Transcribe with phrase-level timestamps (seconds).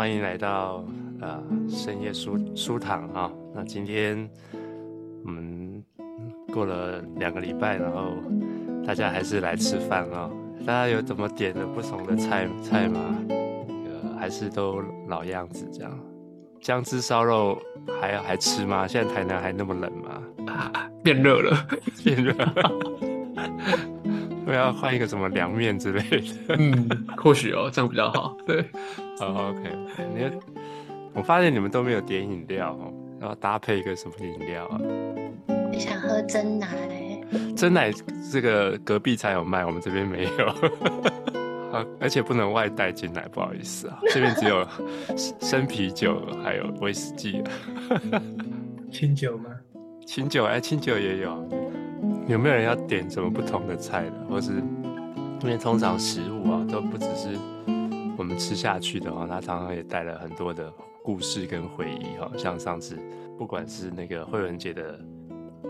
[0.00, 0.82] 欢迎来到
[1.20, 3.30] 呃深夜书书堂啊。
[3.54, 4.26] 那今天
[5.26, 5.84] 我们
[6.50, 8.14] 过了两个礼拜，然后
[8.82, 10.30] 大家还是来吃饭啊。
[10.60, 12.98] 大家有怎么点的不同的菜菜吗？
[13.28, 15.92] 那个还是都老样子这样。
[16.62, 17.60] 姜汁烧肉
[18.00, 18.88] 还还吃吗？
[18.88, 20.22] 现在台南还那么冷吗？
[20.50, 21.66] 啊， 变热了，
[22.02, 22.72] 变热了。
[24.46, 26.56] 我 要换一个什么凉面之类的。
[26.58, 26.88] 嗯，
[27.18, 28.34] 或许哦，这样比较好。
[28.46, 28.64] 对，
[29.20, 29.70] 好、oh,，OK。
[30.14, 30.30] 你，
[31.12, 34.80] 我发现你们都没有点饮料哦，然后搭配一个什么饮料啊？
[35.70, 36.66] 你想喝真奶？
[37.54, 37.92] 真奶
[38.32, 40.46] 这个隔壁才有卖，我们这边没有。
[41.70, 44.66] 啊，而且不能外带进来，不好意思啊，这边只有
[45.38, 47.44] 生啤酒还有威士忌。
[48.90, 49.50] 清酒吗？
[50.06, 51.46] 清酒，哎，清酒也有。
[52.26, 54.52] 有没有人要点什么不同的菜的，或是
[55.42, 57.36] 因为通常食物啊都不只是
[58.20, 60.70] 我们吃下去的哦，它常常也带了很多的
[61.02, 62.30] 故事跟回忆哈。
[62.36, 62.98] 像上次
[63.38, 65.00] 不管是那个慧文姐的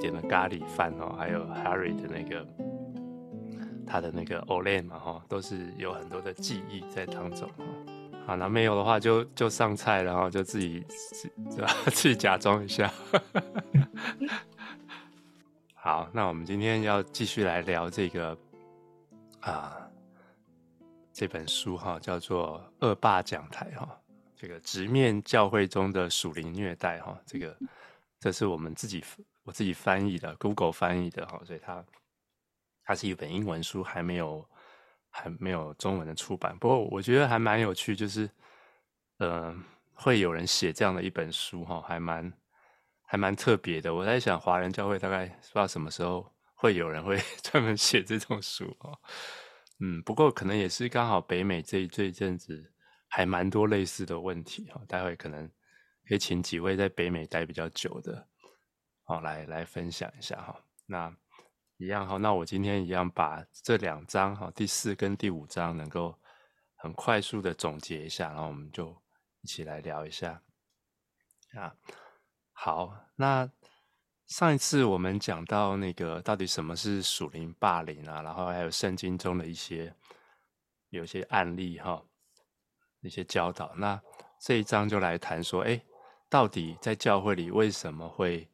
[0.01, 2.45] 点的咖喱饭哦，还有 Harry 的那个。
[3.87, 7.65] 他的那个 Olay 嘛，哈，都是有很多的记忆在当中，哈。
[8.27, 11.31] 好，那没有的话就就上菜，然后就自己自
[11.91, 12.93] 自己假装一下。
[15.75, 18.37] 好，那我们今天要继续来聊这个
[19.41, 19.90] 啊
[21.21, 23.87] 这本书哈，叫做《恶霸讲台》哈，
[24.35, 27.55] 这个直面教会中的属灵虐待哈，这个
[28.19, 29.05] 这是我们自己
[29.43, 31.85] 我自己翻译的，Google 翻译的哈，所以它。
[32.83, 34.49] 它是一本英文书，还没有
[35.11, 36.57] 还没有中文的出版。
[36.57, 38.29] 不过我觉得还蛮有趣，就是
[39.19, 39.55] 呃，
[39.93, 42.33] 会有人写这样的一本书哈，还蛮
[43.03, 43.95] 还蛮特别的。
[43.95, 48.99] 我在想，华人教会大概不知道什么时候会有人会 专门写这种书哦。
[49.81, 52.73] 嗯，不过可能也是刚好北美这这一阵子
[53.09, 54.81] 还蛮多类似的问题哈。
[54.87, 55.49] 待会可能
[56.07, 58.29] 可以请几位在北美待比较久的，
[59.05, 60.65] 好来来分享一下哈。
[60.87, 61.15] 那。
[61.83, 66.15] 一样哈，那我今天一样把这两章哈，第四跟第五章能够
[66.77, 68.95] 很快速的总结一下，然后我们就
[69.41, 70.43] 一起来聊一下
[71.55, 71.75] 啊。
[72.53, 73.51] 好，那
[74.31, 79.95] 上一次我们讲到那个到底什么是属灵霸凌啊，然后还有圣经中的一些
[80.89, 82.03] 有些案例哈，
[83.03, 83.73] 一些教导。
[83.77, 84.01] 那
[84.41, 85.81] 这一章就来谈说，哎，
[86.29, 88.49] 到底在教会里为什么会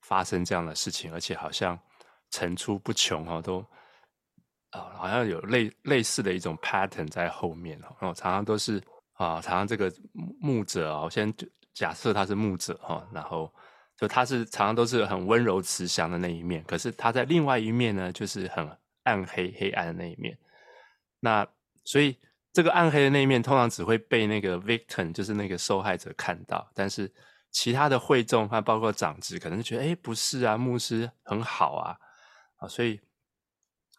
[0.00, 1.78] 发生这样的事情，而且好像。
[2.30, 3.60] 层出不穷哈，都
[4.68, 8.12] 啊、哦，好像有类类似的一种 pattern 在后面哦。
[8.12, 8.76] 常常都是
[9.14, 9.90] 啊，常常这个
[10.38, 11.32] 牧者啊，我先
[11.72, 13.50] 假设他是牧者哈，然后
[13.98, 18.70] 就他是常常都是很温柔慈祥的那一面，可是他在另外一面呢，就是很
[19.02, 20.38] 暗黑黑暗的那一面。
[21.20, 21.46] 那
[21.84, 22.16] 所以
[22.52, 27.12] 这个暗黑的那一面，通常只会被那个 victim，就是那个受害者看到，但是
[27.50, 31.96] 其他的会众，他包括长子，可能觉得哎，不是啊，牧师很好啊。
[32.58, 33.00] 啊，所以，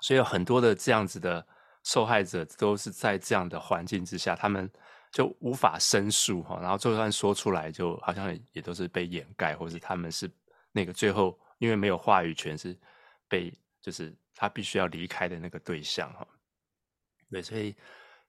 [0.01, 1.45] 所以有很多的这样子的
[1.83, 4.69] 受害者都是在这样的环境之下，他们
[5.11, 10.29] 就无法申诉哈，然后就算说出来，就好像也都是被掩盖，或是他们是
[10.71, 12.77] 那个最后因为没有话语权，是
[13.27, 16.27] 被就是他必须要离开的那个对象哈。
[17.31, 17.75] 对，所以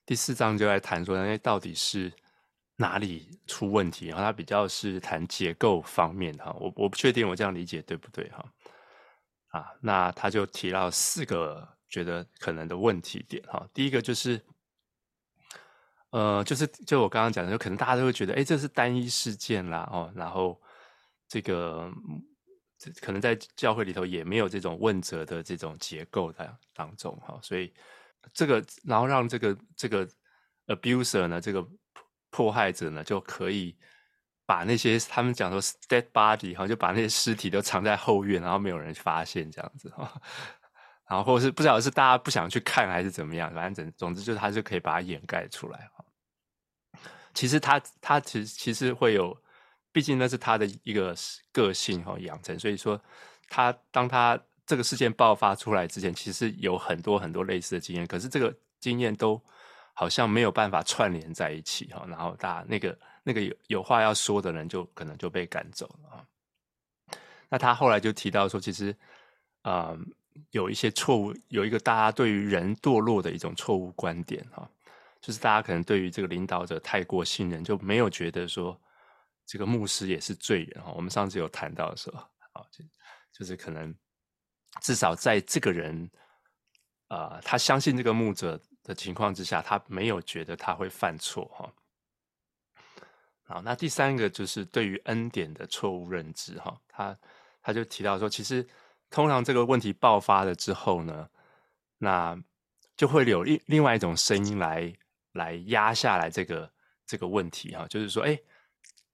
[0.05, 2.13] 第四章就来谈说，那到底是
[2.77, 4.09] 哪里出问题？
[4.09, 8.53] 然后他比较是谈结构方面哈，我我不确定我这样理解对不对哈。
[9.49, 13.69] 啊，那他就提到四个觉得可能的问题点哈。
[13.75, 14.41] 第一个就是，
[16.11, 20.61] 呃，就是就我刚刚讲的，就可能大家都会觉得，哎，这是单一事件啦，哦，然后
[21.29, 21.91] 这个
[22.79, 27.73] 这可能在教会里头也没有这种问责的这种结构在当中哈，所以
[28.33, 30.09] 这个然后让这个这个
[30.67, 31.67] abuser 呢，这个
[32.31, 33.77] 迫害者呢就可以。
[34.47, 40.13] 把那些他们讲说 dead body 哈，就把那些尸体都藏在后院，然后没有人发现这样子哈，
[41.09, 45.89] 然后或者是不晓得是大家不想去看还是怎么样，反正总总之就是他就可以把它掩盖出来。
[47.35, 49.37] 其实他他其实其实会有，
[49.93, 51.15] 毕竟那是他的一个
[51.53, 53.01] 个性哈养成，所以说
[53.49, 59.41] 他当他这个事件爆发出来之前，其实有很多很多类似的经验，可是这个经验都
[59.93, 62.99] 好像没有办法串联在一起哈，然后大家那个。
[63.23, 66.25] 那个有有话要说的人，就可能就被赶走了啊。
[67.51, 68.97] 那他后来就提到说，其实
[69.61, 69.95] 啊、
[70.53, 74.67] 有一些错误，有一个大家对于人堕落的一种错误观点哈，
[75.21, 78.81] 就是大家可能对于这个领导者太过信任，就没有觉得说
[79.47, 80.93] 这个牧师也是罪人哈。
[80.97, 82.19] 我们上次有谈到的时候
[82.53, 82.85] 啊，就
[83.33, 83.95] 就是可能
[84.81, 86.11] 至少在这个人
[87.09, 91.73] 啊、呃，他相信这个牧者的情况之下，他没有觉得他会犯错哈。
[93.43, 97.19] 好，那第三个就是对于恩典的错误认知哈，他
[97.61, 98.67] 他就提到说，其实
[99.11, 101.29] 通常这个问题爆发了之后呢，
[101.99, 102.41] 那
[102.97, 104.95] 就会有另另外一种声音来
[105.33, 106.71] 来压下来这个
[107.07, 108.39] 这个问题哈，就是说，哎，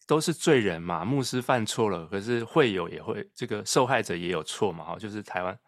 [0.06, 5.58] 都是罪人嘛，牧师犯错了，可是会有也会这个受害者也有错嘛哈，就是台湾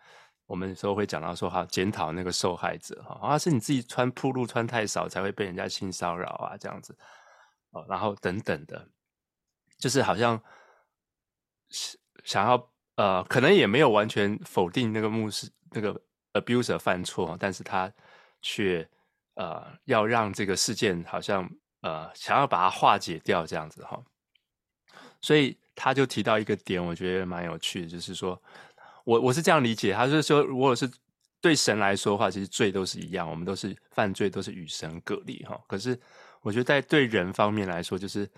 [0.47, 6.97] 我们有时候会讲到说，哈，检讨那个受害者哈，啊，是你自己穿铺路穿太少才会被人家性骚扰啊，这样子。
[7.71, 8.89] 哦，然后等等的，
[9.77, 10.43] 就是好像
[12.25, 16.01] 想要呃，可能也没有完全否定那个牧师那个
[16.33, 17.93] abuser 犯错，但是他
[18.41, 18.89] 却
[19.39, 21.49] 呃要让这个事件好像
[21.81, 23.99] 呃想要把它化解掉这样子哈，
[25.23, 28.39] 所以他就提到一个点，我觉得蛮有趣的，就是说
[29.05, 30.91] 我我是这样理解，他是说如果是
[31.41, 35.99] 对神来说的话，其实罪都是一样，我们都是犯罪，都是与神隔离哈，可是。
[36.41, 38.31] 我觉得在对人方面来说，就是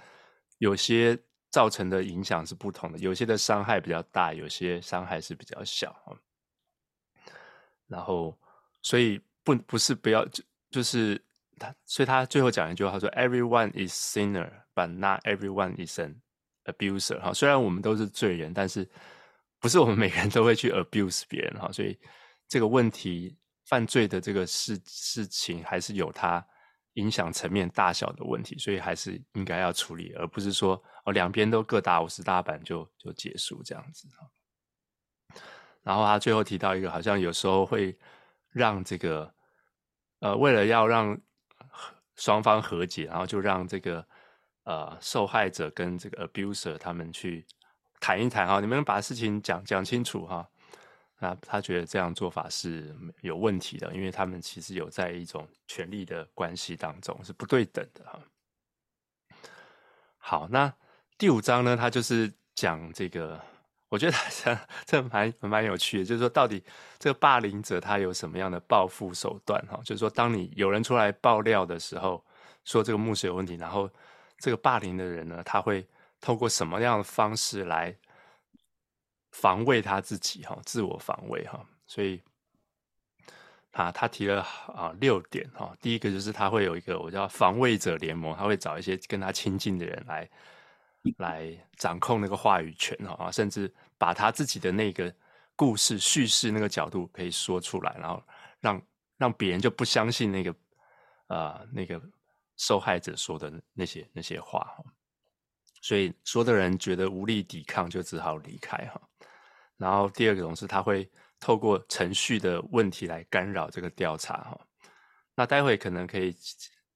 [0.56, 1.16] 有些
[1.50, 5.94] 造成的影响是不同的，有些的伤害比较大，有些伤害是比较小。
[7.86, 8.36] 然后，
[8.80, 10.26] 所以不不是不要
[10.70, 11.20] 就是
[11.58, 16.16] 他，所以他最后讲一句话，他说：“Everyone is sinner, but not everyone is an
[16.64, 18.88] abuser。”哈，虽然我们都是罪人，但是
[19.58, 21.70] 不是我们每个人都会去 abuse 别人哈。
[21.72, 21.98] 所以
[22.48, 23.36] 这个问题
[23.66, 26.44] 犯罪的这个事事情还是有它。
[26.94, 30.74] 影响层面大小的问题，所以还是应该要处理，而不是说
[31.04, 34.08] 哦两边都各打五十大板就就结束这样子。
[35.82, 37.96] 然后他最后提到一个，好像有时候会
[38.50, 39.32] 让这个
[40.20, 41.18] 呃为了要让
[42.16, 44.06] 双方和解，然后就让这个
[44.64, 47.44] 呃受害者跟这个 abuser 他们去
[47.98, 50.48] 谈一谈哈，你们能把事情讲讲清楚哈。
[51.22, 58.18] 那他觉得这样做法是有问题的，因为他们其实有在一种权力的关系当中是不对等的哈。
[60.16, 60.72] 好，那
[61.18, 63.38] 第五章呢，他就是讲这个，
[63.90, 66.64] 我觉得这这 蛮蛮有趣的，就是说到底
[66.98, 69.78] 这个霸凌者他有什么样的报复手段哈？
[69.84, 72.24] 就是说，当你有人出来爆料的时候，
[72.64, 73.90] 说这个牧师有问题，然后
[74.38, 75.86] 这个霸凌的人呢，他会
[76.20, 77.94] 透过什么样的方式来？
[79.32, 82.20] 防卫他自己哈，自我防卫哈，所以
[83.70, 85.72] 啊，他提了啊六点哈。
[85.80, 90.28] 第一个就是他会有一个我叫防卫者联盟，他会找一些跟他亲近的人来
[91.18, 95.12] 来掌控那个话语权哈，甚至把他自己的那个
[95.56, 98.22] 故事叙事那个角度可以说出来，然后
[98.60, 98.82] 让
[99.16, 100.54] 让别人就不相信那个
[101.26, 102.00] 啊那个
[102.56, 104.84] 受害者说的那些那些话哈。
[105.82, 109.00] 所以说的人觉得无力抵抗，就只好离开哈。
[109.78, 111.10] 然后第二个种是他会
[111.40, 114.60] 透过程序的问题来干扰这个调查哈。
[115.34, 116.36] 那待会可能可以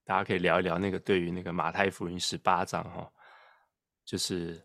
[0.04, 3.10] 大家可以聊一聊那个对于那个马太福音十八章哈，
[4.04, 4.60] 就是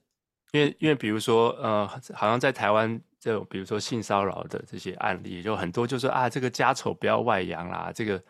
[0.51, 8.23] 因为因为比如说呃，好像在台湾这种比如说性骚扰的这些案例，就很多就说啊，这个家丑不要外扬啦，这个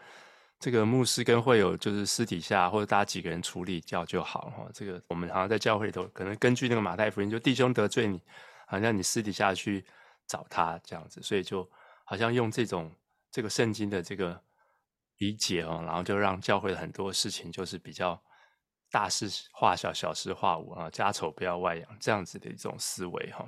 [0.60, 4.70] 这个牧师跟会友就是私底下或者大家几个人处理掉就好哈。
[4.74, 8.22] 这个我们好像在教会里头可能根据那个马太福音，就弟兄得罪你。
[8.72, 9.84] 好像你私底下去
[10.28, 11.68] 找他这样子，所以就
[12.06, 12.92] 好像用这种
[13.32, 14.40] 这个圣经的这个
[15.18, 18.22] 理解哦，然后就让教会的很多事情就是比较
[18.92, 23.48] 大事化小，小事化无啊，家丑不要外扬这样子的一种思维哈。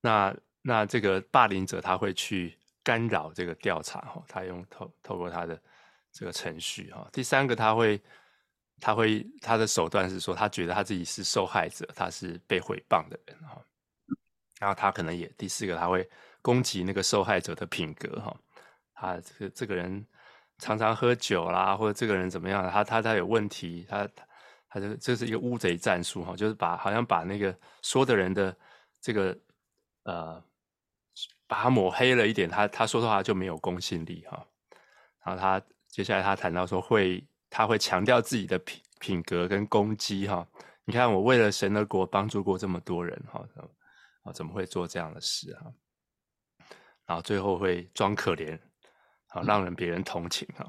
[0.00, 5.60] 那那这个霸凌者他会去干扰这个调查哈，他用透透过他的
[6.12, 7.08] 这个程序哈。
[7.12, 8.00] 第三个他会。
[8.78, 13.58] 他会他的手段是说，他觉得他自己是受害者，他是被诽谤的人哈。
[14.60, 16.06] 然后他可能也第四个，他会
[16.42, 18.36] 攻击那个受害者的品格哈。
[18.92, 20.06] 他这个这个人
[20.58, 24.08] 常常喝酒啦，或者这个人怎么样，他他他有问题，他
[24.68, 28.56] 他这这是一个乌贼战术哈，就是把好像把那个说的人的
[29.00, 29.36] 这个
[30.04, 30.42] 呃，
[31.46, 34.46] 把他抹黑了一点，他他说的话就没有公信力哈。
[35.24, 37.26] 然后他接下来他谈到说会。
[37.48, 40.46] 他会强调自己的品品格跟攻击哈，
[40.84, 43.40] 你看我为了神的国帮助过这么多人哈，
[44.34, 45.62] 怎么会做这样的事啊？
[47.06, 48.58] 然后最后会装可怜，
[49.36, 50.66] 好让人别人同情哈。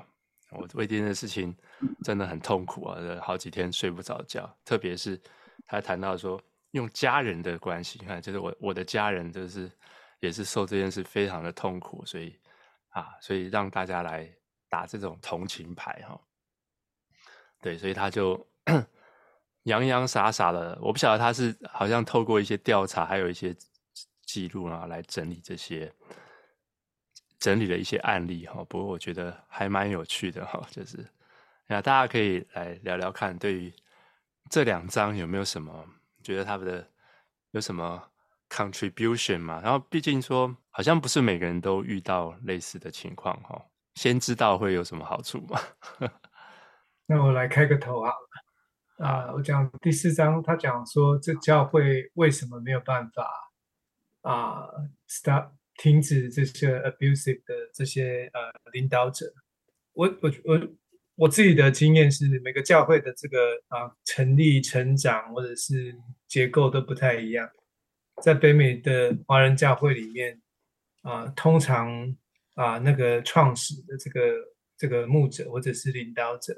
[0.52, 1.56] 我为这件事情
[2.04, 4.54] 真的很痛苦啊，好几天睡不着觉。
[4.66, 5.20] 特别是
[5.66, 9.72] 他谈到说用家人的关系，你看就是我我的家人就是
[10.20, 12.38] 也是受这件事非常的痛苦，所以
[12.90, 14.30] 啊，所以让大家来
[14.70, 16.20] 打这种同情牌哈。
[17.62, 18.46] 对，所以他就
[19.64, 23.56] 洋洋洒洒的，我不晓得他是好像透过一些调查，还有一些
[24.26, 25.92] 记录啊，来整理这些，
[27.40, 28.64] 整理了一些案例哈。
[28.70, 31.06] 不过我觉得还蛮有趣的哈，就是
[31.68, 33.74] 那，大家可以来聊聊看，对于
[34.50, 35.86] 这两章有没有什么
[36.24, 36.88] 觉得他们的
[37.52, 38.02] 有什么
[38.50, 39.60] contribution 嘛？
[39.62, 43.62] 然后毕竟说好像不是每个人都遇到类似的情况哈，
[43.96, 45.60] 先知道会有什么好处嘛？
[47.08, 49.06] 那我来开个头好了。
[49.06, 53.52] 啊，我讲第四章，他讲说这教会为什么没有办法
[54.22, 54.68] 啊
[55.08, 59.32] ，stop 停止这些 abusive 的这些呃领导者。
[59.94, 60.68] 我我我
[61.16, 63.38] 我自己的经验是，每个教会的这个
[63.70, 65.96] 啊成立、成长或者是
[66.28, 67.50] 结构都不太一样。
[68.22, 70.42] 在北美的华人教会里面
[71.04, 72.16] 啊，通常
[72.56, 74.22] 啊那个创始的这个
[74.78, 76.54] 这个牧者或者是领导者。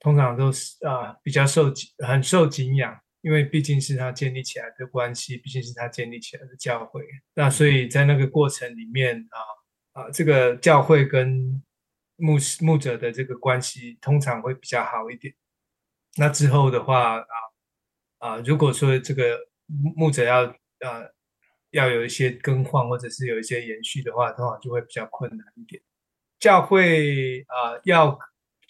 [0.00, 1.72] 通常都是啊，比较受
[2.06, 7.02] 很受敬仰，因为毕竟是他建立起来的关系，毕竟是他建立起来的教会。
[7.34, 11.62] 那所以在那个过程里面啊啊，这个教会跟
[12.16, 15.34] 牧牧者的这个关系通常会比较好一点。
[16.16, 17.24] 那之后的话啊
[18.18, 21.04] 啊，如果说这个牧者要啊
[21.70, 25.82] 要有一些更换或者是有一些延续的话，通常就会比较困难一点。
[26.38, 28.18] 教会啊要。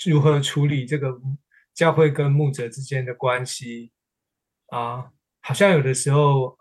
[0.07, 1.21] 如何处理这个
[1.75, 3.91] 教会跟牧者之间的关系
[4.69, 5.11] 啊？
[5.41, 6.59] 好像有的时候，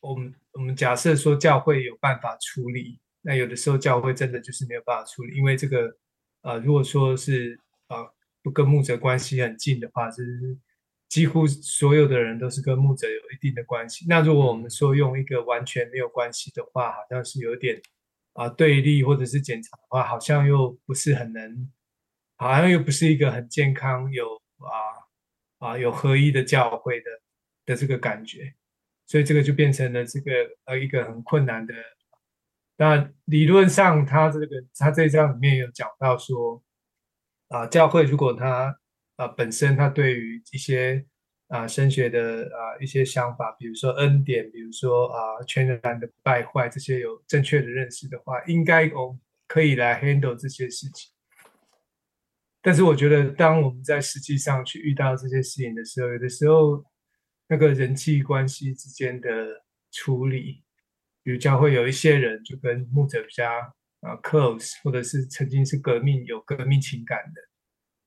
[0.00, 5.96] 我们我们假设说教会有办法处理，那有的时候教会真的就是没有办法处理，因为这个
[6.42, 8.06] 呃，如果说是啊
[8.42, 10.58] 不跟牧者关系很近的话，就是
[11.08, 14.06] 几乎所有的人都是跟牧者有一定的关系。
[14.08, 17.80] 那如果我们说用一个完全没有关系的话，好像是有点
[18.34, 21.70] 啊对立或者是检查的话，好像又不是很能。
[22.36, 27.10] 好像又不是一个很健康、有啊啊有合一的教会的
[27.66, 28.54] 的这个感觉，
[29.06, 30.32] 所以这个就变成了这个
[30.64, 31.74] 呃一个很困难的。
[32.76, 36.62] 那理论上，他这个他这一章里面有讲到说，
[37.48, 38.74] 啊教会如果他
[39.16, 41.04] 啊本身他对于一些
[41.48, 51.12] 啊神学的啊一些想法，比如说恩典，比如说啊全然的败坏这些有正确的认识的话，应该哦可以来 handle 这些事情。
[52.62, 56.84] 但是我觉得，当我们在实际上去遇到这些事情的时候，有的时候
[57.50, 60.62] 那个人际关系之间的处理，
[61.24, 63.44] 比如教会有一些人就跟牧者比较
[64.02, 67.42] 啊 close，或者是曾经是革命有革命情感的，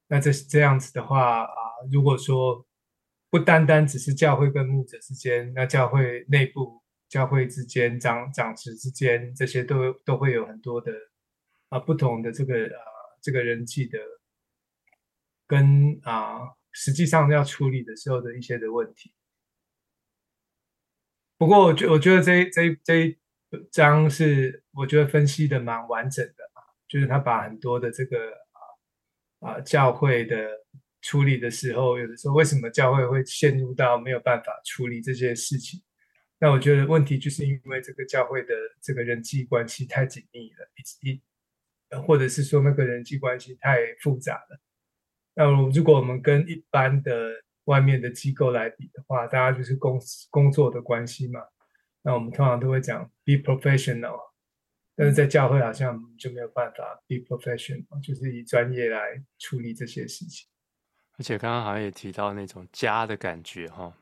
[0.07, 1.51] 那这这样子的话啊，
[1.91, 2.65] 如果说
[3.29, 10.93] 不单单只是教会跟牧者之间，那教会内部、教会之间、长长子之间，这些都都会有很多的
[11.67, 12.79] 啊不同的这个啊
[13.21, 13.99] 这个人际的。
[15.45, 16.39] 跟啊，
[16.71, 19.13] 实际上要处理的时候的一些的问题。
[21.43, 23.17] 不过，我觉我觉得这这这一
[23.69, 26.35] 章是我觉得分析的蛮完整的，
[26.87, 28.31] 就是他把很多的这个
[29.41, 30.47] 啊啊教会的
[31.01, 35.81] 处理的时候，有的时候为什么教会会陷入到没有办法处理这些事情？
[36.39, 40.65] 那我觉得问题就是因为这个教会的这个人际关系太紧密了，
[41.01, 41.21] 一一
[42.07, 44.61] 或者是说那个人际关系太复杂了。
[45.35, 51.39] 那如果我们跟一般的外面的机构来比的话，大家就是工工作的关系嘛。
[52.01, 54.19] 那我们通常都会讲 be professional，
[54.95, 60.49] 但是在教会好像就没有办法 be professional，就是以专业来处理这些事情。
[61.17, 63.93] 而且刚刚好像也提到那种家的感觉哈，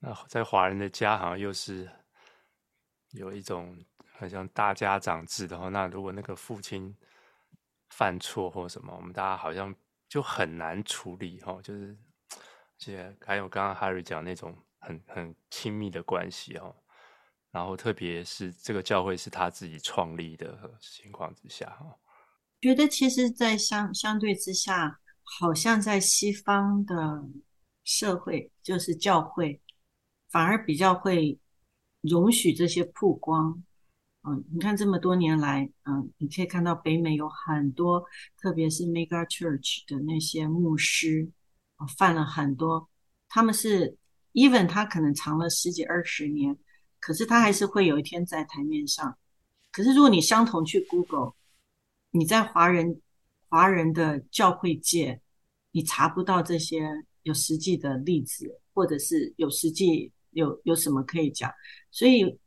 [0.00, 1.88] 那在华人的家好像又是
[3.12, 3.76] 有一种
[4.12, 6.96] 很像大家长制的话，那如果那个父亲
[7.90, 9.74] 犯错或什么，我们大家好像。
[10.10, 11.96] 就很难处理哈，就是，
[12.80, 16.74] 且还有刚刚 Harry 讲那种很很亲密的关系哦，
[17.50, 21.98] 然后特别是这个教会是他自己创立的情况之下哈，
[22.60, 27.28] 觉得其实，在相相对之下，好像在西方的
[27.84, 29.60] 社会，就是教会，
[30.30, 31.38] 反而比较会
[32.00, 33.62] 容许这些曝光。
[34.22, 38.04] 嗯，你看这么多年来，嗯，你可以看到北美有很多，
[38.36, 41.30] 特别是 Mega Church 的那些牧师，
[41.86, 42.88] 犯了很多。
[43.28, 43.96] 他们是
[44.32, 46.56] even 他可能藏了十几二十年，
[46.98, 49.16] 可是他还是会有一天在台面上。
[49.72, 51.32] 可是如果你相同去 Google，
[52.10, 53.00] 你在华人
[53.48, 55.20] 华人的教会界，
[55.70, 56.88] 你查不到这些
[57.22, 61.52] 有实际的例子，或者是有实际有有什么可以讲，
[61.90, 62.38] 所以。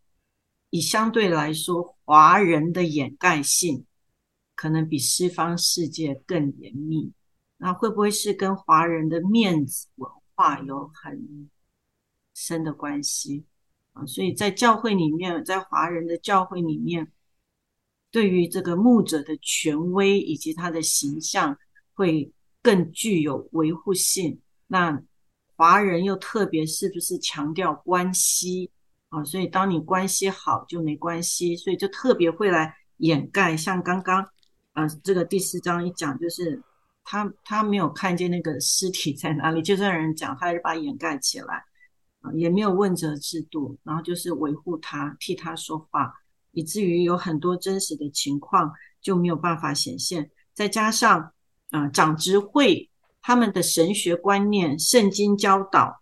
[0.75, 3.85] 以相对来说，华人的掩盖性
[4.55, 7.11] 可能比西方世界更严密。
[7.63, 11.49] 那会不会是跟华人的面子文化有很
[12.33, 13.45] 深的关系
[13.93, 14.05] 啊？
[14.05, 17.09] 所以在教会里面，在华人的教会里面，
[18.11, 21.57] 对于这个牧者的权威以及他的形象
[21.93, 22.29] 会
[22.61, 24.41] 更具有维护性。
[24.67, 25.01] 那
[25.55, 28.69] 华人又特别是不是强调关系
[29.07, 29.23] 啊？
[29.23, 33.55] 所以当你关系好就没关系，所以就特别会来掩盖。
[33.55, 34.27] 像刚刚
[34.73, 36.61] 呃，这个第四章一讲，就是
[37.03, 41.63] 他他没有看见那个尸体在哪里，就算有人讲，他还是把掩盖起来
[42.21, 46.13] 啊，也没有问责制度，然后就是维护他，替他说话，
[46.51, 50.31] 以至于有很多真实的情况就没有办法显现。
[50.53, 51.33] 再加上
[51.71, 52.89] 啊、长执会。
[53.25, 56.01] 他们的神学观念、圣经教导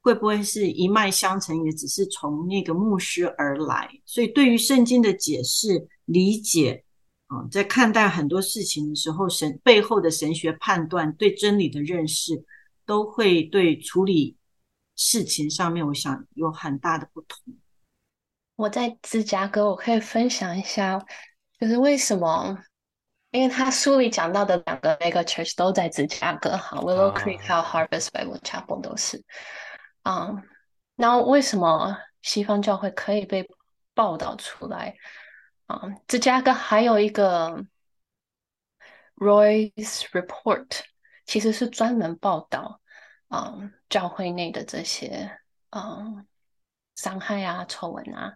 [0.00, 1.62] 会不会是一脉相承？
[1.62, 3.86] 也只是从那个牧师而来。
[4.06, 6.82] 所以，对于圣经的解释、理解
[7.28, 12.44] 啊，在看待很多事情的时候，神背后的神学判断、对真理的认识，
[12.84, 14.36] 都会对处理
[14.96, 17.56] 事情上面，我想有很大的不同。
[18.56, 21.02] 我在芝加哥，我可以分享一下，
[21.58, 22.58] 就是为什么。
[23.30, 29.22] 因为他书里讲到的两个 mega church 都在芝加哥，哈，Willow Creek 还有 Harvest Bible Chapel 都是。
[30.00, 30.38] 啊、um，
[30.94, 33.46] 那为什么西方教会可以被
[33.92, 34.96] 报道出来？
[35.68, 37.64] 啊、芝加哥还有一个
[39.16, 40.80] Roy's Report，
[41.24, 42.80] 其实是专门报道
[43.28, 43.54] 啊、
[43.88, 45.38] 教会内的这些
[45.70, 46.26] 啊、
[46.96, 48.34] 伤害啊、丑闻啊。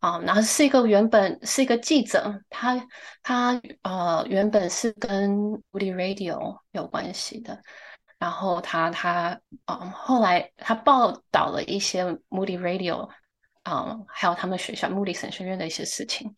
[0.00, 2.74] 啊，然后是一个原本是一个记者，他
[3.22, 5.30] 他呃原本是跟
[5.70, 7.62] Moody Radio 有关系的，
[8.18, 13.08] 然后他他嗯后来他报道了一些 Moody Radio
[13.64, 16.34] 嗯还有他们学校 Moody 神学院的一些事情，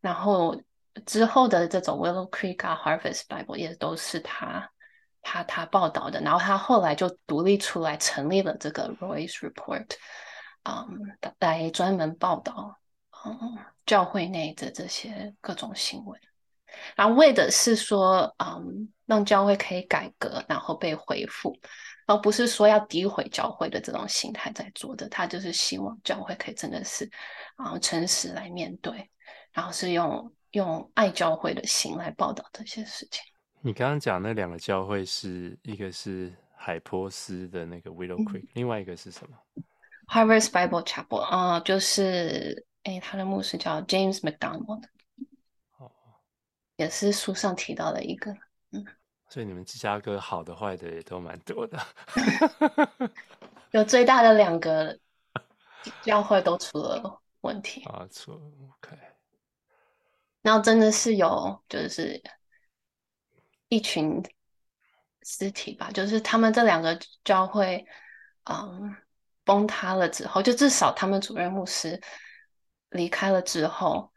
[0.00, 0.60] 然后
[1.04, 4.70] 之后的这种 Willow Creek Harvest Bible 也都是他
[5.22, 9.86] 他他报道的，然后他后来就独立出来成立了这个 Roy's Report，
[10.64, 12.78] 嗯来专门报道。
[13.24, 16.20] 嗯，教会内的这些各种新闻，
[16.94, 21.56] 然后为的是说，嗯，让教会可以改革，然后被恢复，
[22.06, 25.08] 而不是说要诋毁教会的这种心态在做的。
[25.08, 27.04] 他就是希望教会可以真的是，
[27.56, 29.10] 啊、嗯，诚实来面对，
[29.52, 33.22] 然后是用用爱教会的心来报道这些事情。
[33.60, 39.36] 你刚刚讲那两个教会是一个是海波斯的那个 Willow Creek，、嗯、另外一个是什么
[40.08, 42.64] ？Harvest Bible Chapel 啊、嗯，就是。
[42.86, 44.80] 哎，他的牧师叫 James McDonald，
[45.76, 45.90] 哦，
[46.76, 48.30] 也是书上提到的一个，
[48.70, 48.86] 嗯，
[49.28, 51.78] 所以你们芝加哥好的坏的也都蛮多的，
[53.72, 54.98] 有最大的两个
[56.02, 58.96] 教会都出了问题啊，出 OK，
[60.42, 62.22] 然后真的是有就是
[63.68, 64.22] 一群
[65.22, 67.84] 尸体吧，就是他们这两个教会，
[68.44, 68.96] 嗯，
[69.44, 72.00] 崩塌了之后，就至少他们主任牧师。
[72.90, 74.10] 离开了之后，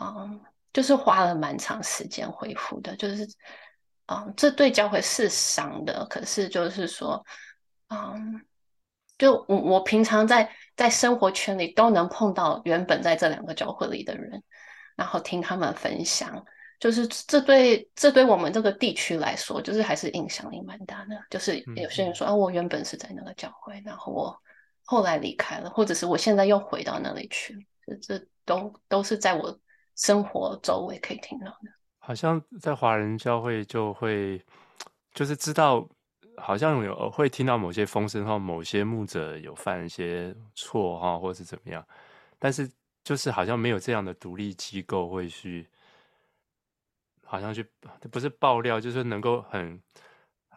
[0.00, 0.40] 嗯，
[0.72, 3.28] 就是花了蛮长时间恢复的，就是，
[4.06, 6.04] 嗯，这对教会是伤的。
[6.06, 7.24] 可是就是说，
[7.88, 8.44] 嗯，
[9.16, 14.42] 就我我平常在在生活圈里都能碰到原本在这两个教会里的人，
[14.96, 16.44] 然后听他们分享，
[16.78, 21.16] 就是这对这对我们这个地区来说，就是还是影响力蛮大的。
[21.30, 24.36] 就是有些人说，啊，我原本是在那个教会，然后我
[24.84, 27.60] 后来离开了，或者是我现在又回到那里去了。
[27.86, 29.58] 这这都都是在我
[29.96, 31.73] 生活周围可以听到的。
[32.04, 34.38] 好像在华人教会就会，
[35.14, 35.88] 就是知道，
[36.36, 41.86] 好像有会听到某些风声或某些牧者有犯一些错哈，或是怎么样。
[42.38, 42.70] 但是
[43.02, 45.66] 就是好像没有这样的独立机构会去，
[47.24, 47.66] 好像去
[48.10, 49.82] 不是爆料，就是能够很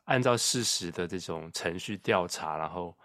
[0.04, 2.98] 按照事实的这种程序调查，然后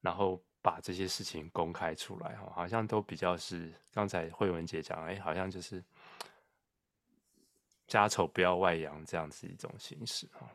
[0.00, 0.40] 然后。
[0.64, 5.82] 把这些事情公开出来，哈，好像都比较是刚才慧文姐讲，哎，好像就是
[8.00, 10.48] 家丑不要外扬这样子一种形式，哈。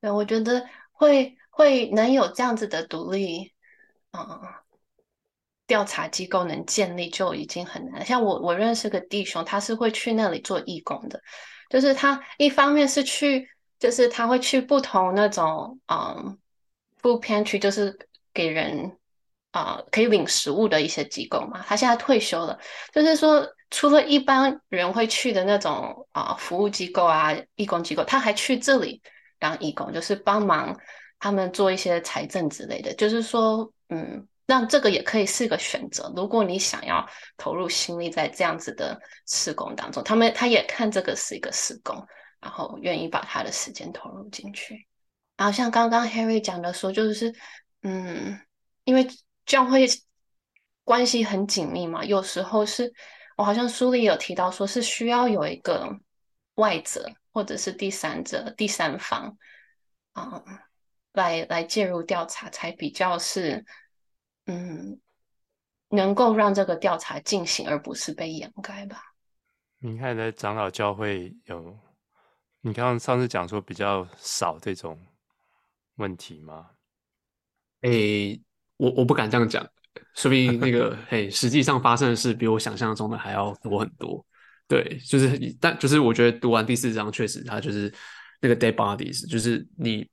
[0.00, 3.52] 对，我觉得会会能有这样子的独立，
[4.12, 4.40] 嗯，
[5.66, 8.04] 调查机构能建立就已经很难。
[8.04, 11.20] 像我，我认识个弟兄，他是会去那里做义工的，
[11.70, 16.38] 就是他一方面是去，就是他会去不同那种，嗯
[17.00, 17.98] 不偏区就是。
[18.34, 18.96] 给人
[19.50, 22.56] 啊、可以领食物的一些机构嘛，他现在退休了。
[22.92, 29.02] 就是说，除了一般人会去的那种啊、服务机构啊、义工机构，他还去这里
[29.38, 30.78] 当义工，就是帮忙
[31.18, 32.94] 他们做一些财政之类的。
[32.94, 36.12] 就是说，嗯，让这个也可以是一个选择。
[36.16, 42.06] 如果你想要投入心力在这样子的事工当中，他们他也看这个是一个事工，
[42.40, 44.86] 然后愿意把他的时间投入进去。
[45.36, 47.34] 然后像刚刚 Harry 讲的说，就是。
[47.82, 48.40] 嗯，
[48.82, 49.06] 因为
[49.46, 49.86] 教会
[50.82, 52.92] 关系很紧密嘛，有时候是
[53.38, 55.96] 我好像书里有提到，说是需要有一个
[56.56, 59.38] 外者或者是第三者、第三方
[60.12, 60.58] 啊、嗯，
[61.12, 63.64] 来来介入调查，才比较是
[64.46, 65.00] 嗯，
[65.90, 69.14] 能够让这个调查进行，而不是被掩盖吧。
[69.78, 71.78] 你看，在长老教会有，
[72.62, 74.98] 你刚刚上次讲说比较少这种
[75.94, 76.70] 问题吗？
[77.82, 78.42] 诶、欸，
[78.78, 79.64] 我我不敢这样讲，
[80.14, 84.24] 说不定那个嘿，实际上发生的事比我想象中的还要多很多。
[84.66, 87.90] 对，就是，但就是我觉得读完第四章，确实它就是
[88.40, 90.06] 那个 dead bodies，就是你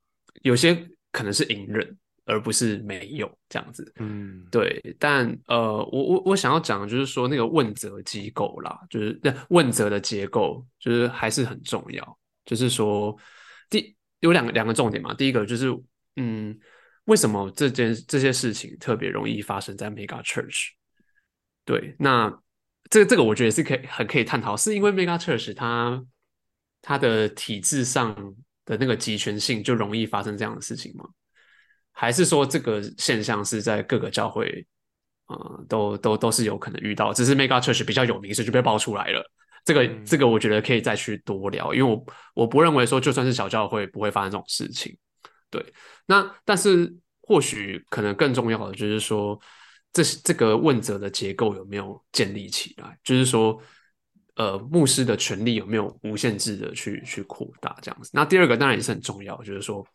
[0.43, 0.74] 有些
[1.12, 3.91] 可能是隐忍，而不是没有这样子。
[4.00, 4.82] 嗯，对。
[4.98, 12.17] 但呃，我我我想要讲的就是说那个问责机构啦，就是那问责的结构，就是还是很重要。
[12.45, 13.13] 就是说，
[13.69, 15.67] 第有两个两个重点嘛，第一个就是
[16.15, 16.58] 嗯。
[17.05, 20.69] 为什么这件这些事情特别容易发生在 Mega Church？
[21.63, 22.31] 对，那
[22.89, 26.03] 这这个我觉得也是可以很可以探讨，是因为 Mega Church 它
[26.81, 28.15] 它的体制上
[28.65, 31.05] 的那个集权性就容易发生这样的事情吗？
[31.91, 34.65] 还是说这个现象是在各个教会
[35.25, 39.23] 啊、呃、都都都是有可能遇到，只是 Mega Church 比较有名，所以就被爆出来了。
[39.63, 44.95] 这个这个我觉得可以再去多聊，因为我我不认为说就算是小教会不会发生这种事情。
[45.49, 45.73] 对，
[46.05, 49.39] 那但是或许可能更重要的就是说，
[49.93, 52.97] 这这个问责的结构有没有建立起来？
[53.03, 53.58] 就是说，
[54.36, 58.10] 呃，牧师的权利有没有无限制的去去扩大这样子？
[58.13, 59.86] 那第二个当然也是很重要，就是说，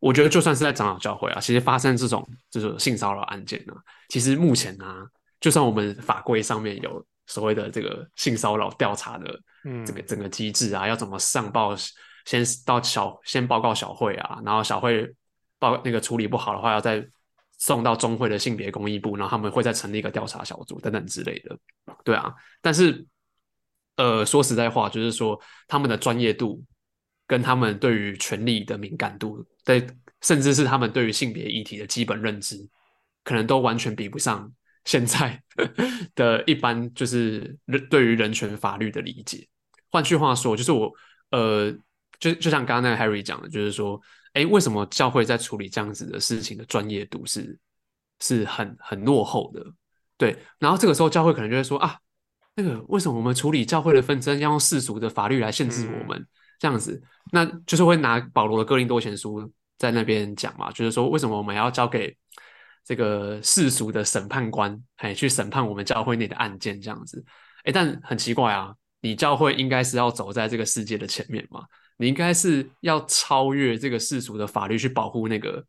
[0.00, 5.04] 我觉得就算是在长老教会啊，其实发生这种就是性骚扰案件呢、啊，其实目前呢、啊，
[5.40, 9.38] 就算我们法规上面有所谓的这个性骚扰调查的
[9.84, 11.76] 这个整个机制啊，嗯、要怎么上报？
[12.24, 15.12] 先到小先报告小会啊，然后小会
[15.58, 17.04] 报那个处理不好的话，要再
[17.58, 21.56] 送到中会的性别公益部，然后他们会再成立一个调查小组等等之类的。
[22.02, 23.06] 对啊，但是
[23.96, 26.60] 呃，说实在话，就是说他们的专业度
[27.26, 29.86] 跟他们对于权力的敏感度，对，
[30.20, 32.56] 甚至是他们对于性别议题的基本认知，
[33.22, 34.52] 可能都完全比不上
[34.84, 35.40] 现在
[36.14, 39.46] 的一般就是人对于人权法律的理解。
[39.90, 40.92] 换句话说，就是我
[41.30, 41.72] 呃。
[42.22, 44.00] 就就像刚刚那个 Harry 讲的，就是说，
[44.34, 47.58] 哎，为什么教会在处理这样子的事情的专业度是
[48.20, 49.66] 是很很落后的？
[50.16, 51.98] 对，然后这个时候教会可能就会说啊，
[52.54, 56.24] 那个为什么我们处理教会的纷争要用世俗的法律来限制我们？
[56.60, 62.16] 这样子，那就是会拿保罗的哥林多前书在那边讲嘛，就是说为什么我们要交给
[62.84, 67.24] 这个世俗的审判官，哎，去审判我们教会内的案件这样子？
[67.64, 71.64] 哎，但很奇怪啊，你教会应该是要走在这个世界的前面嘛。
[72.02, 75.64] 你应该是要超越这个世俗的法律去保护那个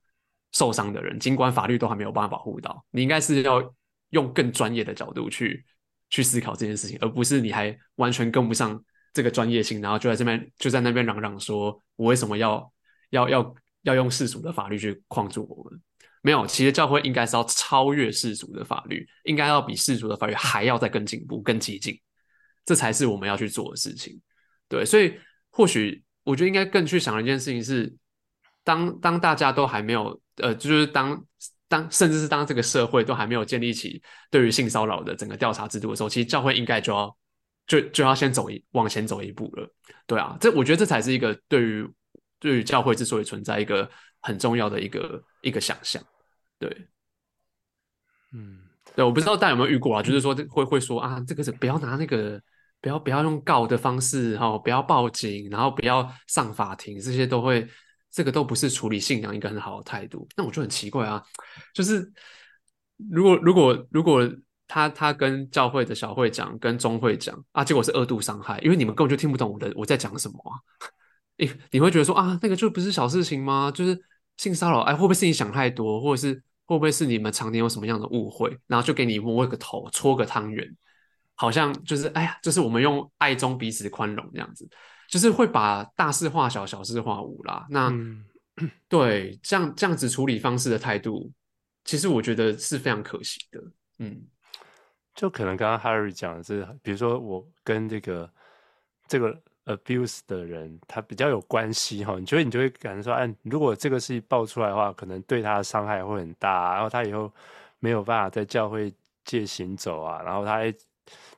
[0.52, 2.84] 受伤的人，尽管法律都还没有办法保护到。
[2.90, 3.62] 你应该是要
[4.10, 5.64] 用更专业的角度去
[6.10, 12.74] 去思考这件事情，而不是你还完全跟不上这个专业性，然后就在这边就在那边嚷嚷说：“我为什么要
[13.12, 15.80] 要要要用世俗的法律去框住我们？”
[16.24, 21.96] 没有，其实教会应该是要超越世俗的法律，应该要比世俗的法律还要再更进步、更激进，
[22.66, 24.20] 这才是我们要去做的事情。
[24.68, 25.14] 对，所以
[25.52, 26.03] 或许。
[26.24, 27.94] 我觉得应该更去想的一件事情是，
[28.64, 31.22] 当当大家都还没有，呃，就是当
[31.68, 37.18] 当甚至是当这个社会都还没有建立起对于性骚扰的整个调查制度的时候，其实教会应该就要
[37.68, 39.70] 就就要先走一往前走一步了。
[40.08, 41.86] 对啊，这我觉得这才是一个对于
[42.40, 43.90] 对于教会之所以存在一个
[44.22, 46.02] 很重要的一个一个想象。
[46.58, 46.88] 对，
[48.32, 48.60] 嗯，
[48.96, 52.42] 对，我不知道大家有没有遇过啊，就是说会会说啊，这个是不要拿那个。
[52.84, 57.66] 不要不要用告的方式哈，不要报警，然后不要上法庭，这些都会，
[58.12, 60.28] 这个都不是处理信仰一个很好的态度。
[60.36, 61.24] 那我就很奇怪啊，
[61.74, 62.12] 就是
[63.10, 64.30] 如果如果如果
[64.68, 70.52] 他他跟教会的小会讲，跟中会讲啊，结果是二度伤害，因为你们根本就听不懂我的我在讲什么啊。
[71.38, 73.72] 你你会觉得说啊，那个就不是小事情吗？
[73.72, 73.98] 就是
[74.36, 76.34] 性骚扰，哎，会不会是你想太多，或者是
[76.66, 80.68] 会不会是你们常年有什么样的误会，然后就给你摸个头，搓个汤圆。
[81.36, 84.70] 好像就是哎呀，就是我们用爱中彼此宽容这样子，
[85.10, 87.66] 就是会把大事化小，小事化无啦。
[87.70, 88.24] 那、 嗯、
[88.88, 91.32] 对这样这样子处理方式的态度，
[91.84, 93.60] 其实我觉得是非常可惜的。
[93.98, 94.22] 嗯，
[95.16, 98.32] 就可能刚刚 Harry 讲的是，比如说我跟这个
[99.08, 107.34] 这个 abuse 的人，他比较有关系哈，你觉得你就会感觉说，哎，如果这个事情爆出来的话，可能对他的伤害会很大，然后他以后
[107.80, 108.94] 没有办法在教会
[109.26, 110.74] 界行走啊，然后他还。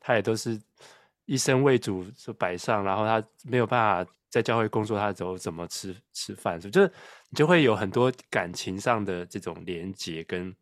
[0.05, 0.61] 他也都是
[1.25, 6.59] 一生为主就摆上，然后他没有办法在教会工作，他走怎么吃吃饭？
[6.59, 6.87] 就是
[7.29, 10.55] 你就会有很多感情上的这种连结跟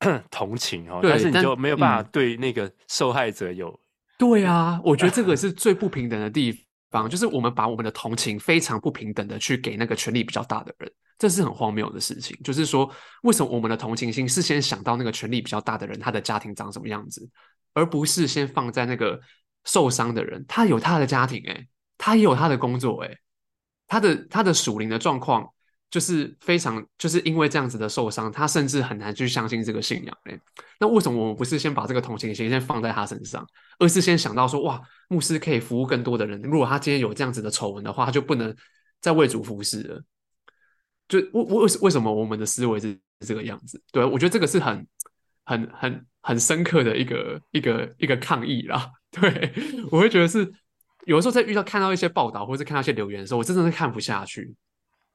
[0.30, 3.78] 同情哦，但是你就没有办法对那个受害者有。
[4.16, 12.38] 对啊，我觉得这个是最不平等的地方，就是我们把我们的同情非常不平等的去给那个权力比较大的人，这是很荒谬的事情。
[12.44, 12.88] 就是说，
[13.22, 17.28] 为什么我们的同情心是先想到那个权力比较大的人，他的家庭长什么样子，
[17.74, 19.18] 而不是先放在那个
[19.64, 21.66] 受伤的人，他有他的家庭，诶，
[21.98, 23.18] 他也有他的工作，诶，
[23.88, 25.52] 他的他的属灵的状况。
[25.92, 30.40] 就是非常，就是因为这样子的受伤，他甚至很难去相信这个信仰嘞。
[30.80, 33.46] 那为什么我们不是先把这个同情心先放在他身上，
[33.78, 36.40] 而是先想到说，哇，牧师可以服务更多的人。
[36.40, 38.56] 如果他今天有这样子的丑闻的话，他就不能
[39.02, 40.02] 再为主服侍了。
[41.08, 43.78] 就为为为什么我们的思维是这个样子？
[43.92, 44.86] 对，我觉得这个是很
[45.44, 48.90] 很很很深刻的一个一个一个抗议啦。
[49.12, 49.52] 对，
[49.90, 50.50] 我会觉得是
[51.04, 54.54] 有的时候在遇到看到一些报道或者看到一些留言的时候，我真的是看不下去。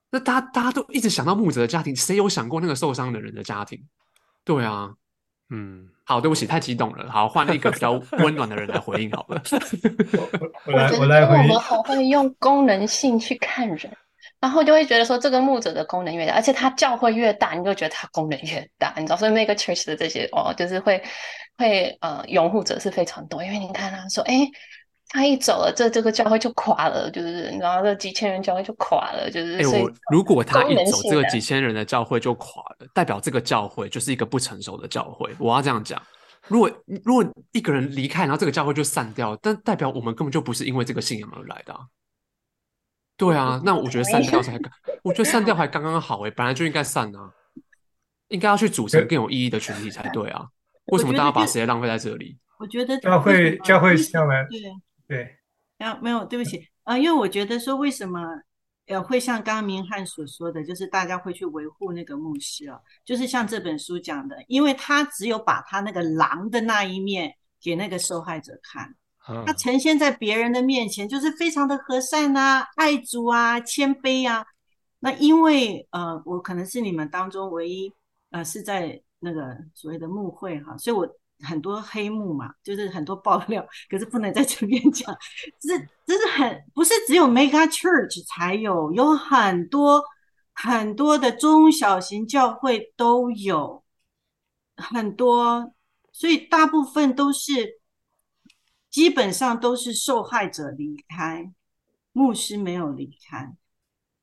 [0.09, 3.77] 那大家大家都一直想到牧者的家庭，谁有想过那个受伤的人的家庭？
[4.45, 4.89] 对啊，
[5.49, 7.11] 嗯，好，对不起，太激动了。
[7.11, 9.41] 好，换一个比较 温暖的人来回应好了。
[10.65, 11.41] 我来，我来回应。
[11.43, 13.91] 我们好会用功能性去看人，
[14.39, 18.93] 然后就会觉得说，这个牧者的功能越大，而且他教会越大，你就觉得他功能越大。
[18.95, 21.03] 你知道，所以 mega church 的这些哦，就是会
[21.57, 24.49] 会呃拥护者是非常多，因为你看他说，哎。
[25.09, 29.63] 他一走了，这这个教会就垮了，就是然后这几千人教会就垮了，就是。
[29.63, 35.33] 所以如果他一走，这个几千人的教会就垮了，代表这个教会就是一个不成熟的教会。
[35.39, 36.01] 我要这样讲，
[36.47, 36.69] 如果
[37.05, 41.79] 如果一个人离开，然后这个教会就散掉，但代表我们根本就不是因为这个信仰而来的啊。
[43.15, 44.71] 对啊，那我觉得散掉才刚，
[45.03, 47.31] 我觉得散掉还刚刚好诶，本来就应该散啊，
[48.27, 50.45] 应该要去组成更有意义的群体才对啊。
[50.87, 52.37] 为什么大家把时间浪费在这里？
[52.59, 54.59] 我觉得教会教会上来对。
[55.07, 55.37] 对，
[55.77, 58.19] 啊，没有，对不起啊、呃，因为我觉得说，为什么
[58.87, 68.93] 呃会像刚刚明翰所说的，就是大家会去维护那个牧师哦，就是像这本书讲的，因为他只有把他那个狼的那一面给那个受害者看，
[69.45, 74.45] 他呈现在别人的面前，就是非常的和善啊，爱主啊，谦卑啊。
[74.99, 77.93] 那因为呃，我可能是你们当中唯一
[78.31, 81.07] 呃是在那个所谓的牧会哈，所以我。
[81.39, 85.15] 很多黑幕嘛，就是很多爆料，可是不能在这边讲。
[85.59, 90.03] 这这是很不是只有 Mega Church 才有，有很多
[90.53, 93.83] 很多的中小型教会都有
[94.75, 95.73] 很多，
[96.11, 97.79] 所以大部分都是
[98.89, 101.51] 基本上都是受害者离开，
[102.13, 103.55] 牧师没有离开。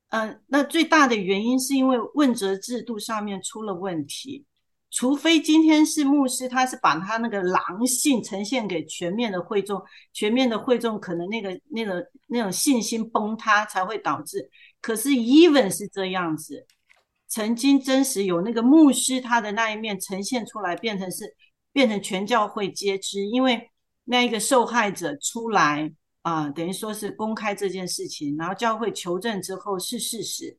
[0.08, 4.44] 嗯、那最大的原因是因为问责制度上面出了问题。
[4.96, 14.48] 除非今天是牧师，他是把他那个狼性呈现给全面的会众，全面的会众可能那个那个那种信心崩塌才会导致。
[14.80, 16.64] 可是 even 是这样子，
[17.26, 21.34] 曾经真实有那个牧师他的那一面呈现出来，变成是
[21.72, 23.68] 变成全教会皆知，因为
[24.04, 30.56] 那一个受害者出来啊、等于说是公开这件事情，然后教会求证之后是事实。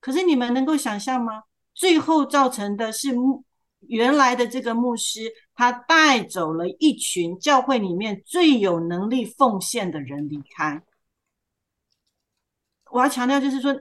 [0.00, 1.42] 可是你们能够想象吗？
[1.74, 3.44] 最后造成的是牧。
[3.80, 10.82] 原来的这个牧师，他带走了一群教会里面最有能力奉献的人离开。
[12.90, 13.72] 我要强调，就是说，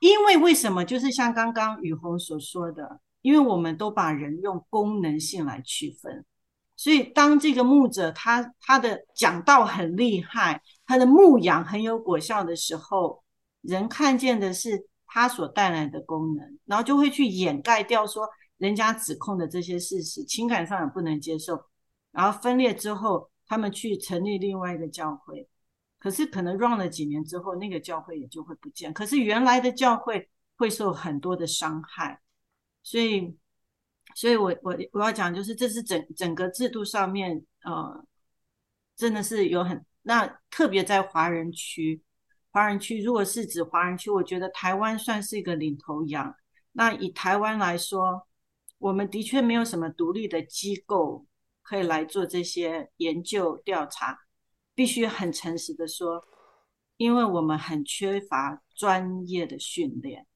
[0.00, 0.84] 因为为什么？
[0.84, 6.24] 就是像刚刚雨虹所说的，因为我们都把人用功能性来区分，
[6.76, 13.22] 所以当这个牧者他他的讲道很厉害，他的牧养很有果效的时候，
[13.62, 18.28] 人看见的是他所带来的功能，然后就会去掩盖掉说。
[18.58, 21.66] 人家指控的这些事实，情感上也不能接受，
[22.12, 25.48] 然后分裂之后，他们去成立另外一个教会，
[25.98, 32.20] 可是可能 run 了几年之后，那个教会也就会不见，可是原来的教会会受很多的伤害，
[32.84, 33.36] 所以，
[34.14, 38.06] 所以我我我要讲就是，这是整整个制度上面，呃，
[38.96, 42.00] 真的是有很，那特别在华人区，
[42.52, 46.32] 华人区如果是指华人区，我觉得台湾算是一个领头羊，
[46.70, 48.28] 那以台湾来说。
[48.84, 51.24] 我们的确没有什么独立的机构
[51.62, 54.18] 可以来做这些研究调查，
[54.74, 56.22] 必须很诚实的说，
[56.98, 60.26] 因为我们很缺乏专业的训练，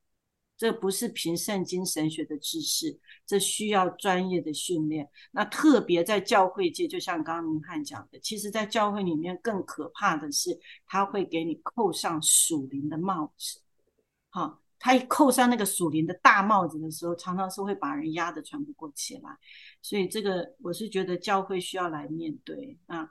[0.57, 5.07] 这不是凭圣经神学的知识，这需要专业的训练。
[5.31, 13.61] 那特别在教会界，就像刚刚明翰讲的，其实在教会里面更可怕的是，他会给你扣上属灵的帽子，
[14.31, 14.59] 好。
[14.79, 19.31] 他一扣上那个属灵的大帽子的时候，常常是会把人压得喘不过气来。
[19.83, 23.11] 所以这个我是觉得教会需要来面对啊。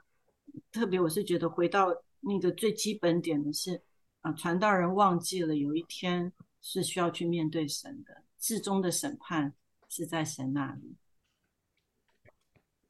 [0.72, 1.88] 特别我是觉得回到
[2.20, 3.82] 那个最基本点的是
[4.22, 9.54] 啊，传道人忘记了有一天是需要去面对神的，至终的审判
[9.88, 10.96] 是在神那里。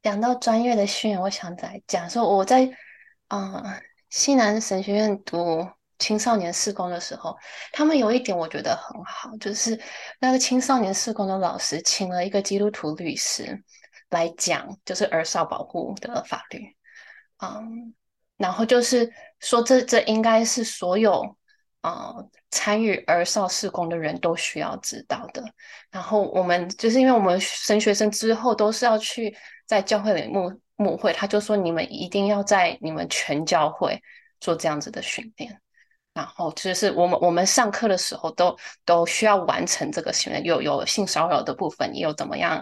[0.02, 2.74] 讲到专业的训练，我想再讲说我在
[3.26, 7.36] 啊西南神学院读青少年事工的时候，
[7.72, 9.78] 他们有一点我觉得很好，就是
[10.20, 13.62] 那个青少年事工的老师请了一个基督徒律师
[14.10, 16.76] 来讲，就是儿少保护的法律，
[17.38, 17.94] 嗯，
[18.36, 21.36] 然后就是说这这应该是所有
[21.80, 22.12] 啊、
[22.50, 25.42] 参与儿少事工的人都需要知道的。
[25.90, 29.34] 然后我们就是因为我们神学生之后都是要去
[29.66, 34.00] 在教会里牧牧会，他就说你们一定要在你们全教会
[34.40, 35.60] 做这样子的训练。
[36.18, 42.56] 然后就是我们我们上课的时候都都需要完成这个训练，有有性骚扰的部分，也有怎么样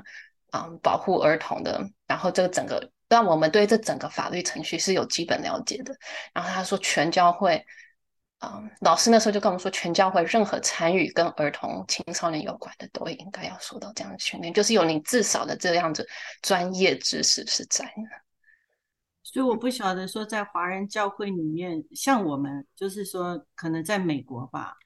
[0.50, 1.80] 啊、嗯、保护儿童的。
[2.06, 5.96] 然后这个整个让我们对这整个法律程序是有基本了解的。
[6.34, 7.64] 然后他说全教会，
[8.40, 16.06] 嗯，老师那时候就跟我们说，全教会任何参与跟儿童青少年有关的，都应该要受到这样的训练，就是有你至少的这样子
[16.42, 18.25] 专业知识是在的。
[19.28, 24.76] 所以我不晓得说，在华人教会里面，像我们，就是说，可能在美国吧，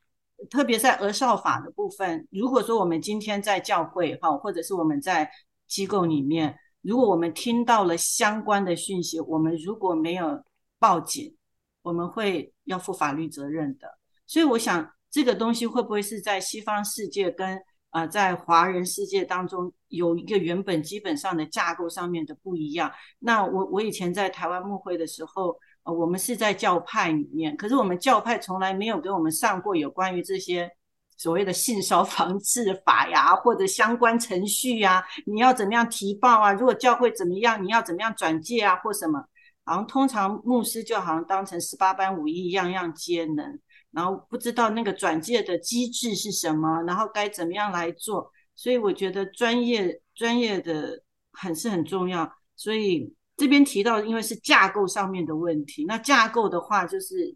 [0.48, 5.30] 特别在俄少法的部分，如果说我们今天在教会哈，或者是我们在
[5.68, 10.42] 机构里面，如果我们听到了相关的讯息，我们如果没有
[10.78, 11.36] 报警，
[11.82, 13.98] 我们会要负法律责任的。
[14.26, 22.90] 所以我想，这个东西会不会是在西方世界跟、呃，在华人世界当中有一个原本基本上的架构上面的不一样。
[23.18, 30.70] 那我我以前在台湾牧会的时候，我们是在教派里面，可是我们教派从来没有给我们上过有关于这些
[31.16, 36.52] 所谓的性骚防治法呀，或者相关程序呀，你要怎么样提报啊？
[36.52, 39.24] 如果教会怎么样，你要怎么样转介啊，或什么？
[39.64, 43.58] 好像通常牧师就好像当成十八般武艺，样样皆能。
[43.92, 52.30] 然后不知道那个转介的机制是什么，然后该怎么样来做，所以我觉得专业专业的很是很重要。
[52.56, 57.34] 所以这边提到，因为是架构上面的问题，那架构的话就是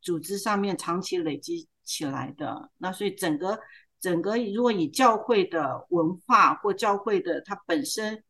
[0.00, 3.58] 组织上面长期累积起来的，那所以整个
[4.00, 8.22] 整个如果以教会的文化或教会的它本身，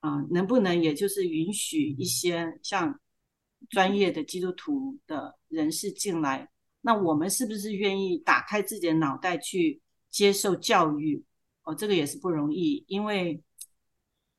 [0.00, 2.98] 啊、能不能也就是允许一些像
[3.68, 6.48] 专业的基督徒的人士进来？
[6.82, 11.22] 那我们是不是愿意打开自己的脑袋去接受教育？
[11.62, 13.42] 哦，这个也是不容易，因为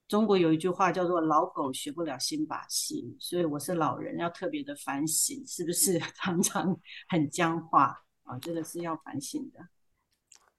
[0.07, 6.75] 中国有一句话叫做“老狗学不了新把戏”，所以我是老人，要特别的反省，是不是 常常
[7.07, 8.39] 很僵化啊？
[8.39, 9.59] 这个是要反省的。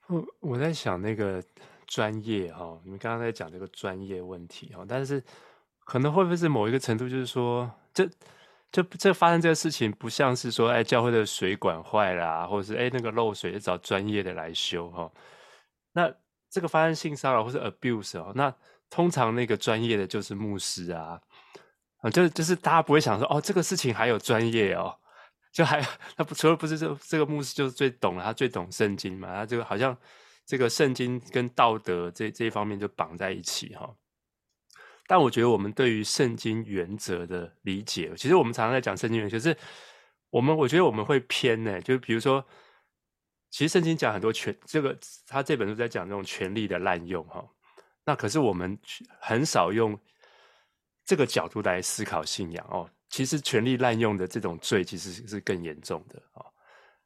[0.07, 1.43] 我我在想那个
[1.87, 5.23] 专业哈，你们刚刚在讲这个专业问题哈，但是
[5.81, 8.09] 可能会不会是某一个程度，就是说这。
[8.73, 15.13] 这这发生这个事情，不像是说，哎，教会的水管坏了啊，或者是哎那个漏水，找专业的来修哈、哦。
[15.93, 16.11] 那
[16.49, 18.53] 这个发生性骚扰或是 abuse 哦，那
[18.89, 21.21] 通常那个专业的就是牧师啊，
[21.99, 24.99] 啊，就就是大家不会想说，哦，这个事情还有专业哦，
[25.53, 25.83] 就还
[26.17, 29.95] 他不除了不是这这个牧师就是最懂了，他最懂圣经嘛，他这个好像
[30.47, 33.97] 这个圣经跟道德这这一方面就绑在一起哈、哦。
[35.09, 39.55] 但我觉得我们对于圣经原则的理解，其实我们常常在讲圣经原则，是
[40.31, 42.43] 我们我觉得我们会偏呢，就比如说，
[43.51, 47.45] 其实圣经讲很多权，这个他这本书在讲这种权力的滥用哈，
[48.05, 48.79] 那可是我们
[49.21, 49.99] 很少用
[51.05, 52.89] 这个角度来思考信仰哦。
[53.11, 56.47] 其实权力滥用的这种罪其实是更严重的哦，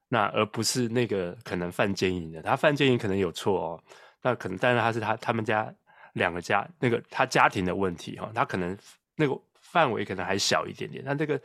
[0.06, 3.82] 那而不是那个可能犯奸淫的，他犯奸淫可能有错哦，
[4.22, 5.74] 那可能但是他是他他们家。
[6.16, 8.76] 两个家那个他家庭的问题哈，他可能
[9.16, 11.04] 那个范围可能还小一点点。
[11.04, 11.40] 那这个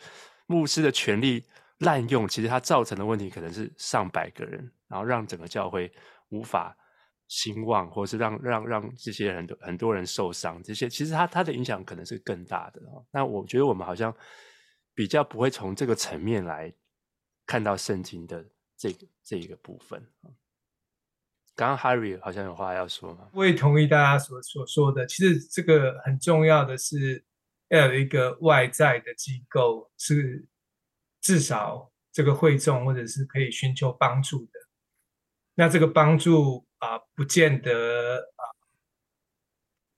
[0.48, 1.44] 牧师的权力
[1.80, 5.92] 滥用，其实他造成的问题可能是上百个人，然后让整个教会
[6.30, 6.76] 无法
[7.28, 10.64] 兴旺，或是让让让这些很多很多人受伤。
[10.64, 12.82] 这些其实他他的影响可能是更大的。
[13.12, 14.16] 那我觉得我们好像
[14.94, 16.74] 比较不会从这个层面来
[17.46, 18.46] 看到圣经的
[18.78, 20.02] 这个这一个部分。
[21.54, 23.30] 刚刚 Harry 好像有话要说吗？
[23.34, 25.06] 我也同意大家所所说的。
[25.06, 27.24] 其实这个很重要的是
[27.68, 30.48] 要有一个外在的机构，是
[31.20, 34.52] 至少这个会众或者是可以寻求帮助的。
[35.54, 38.44] 那这个帮助啊、不见得啊、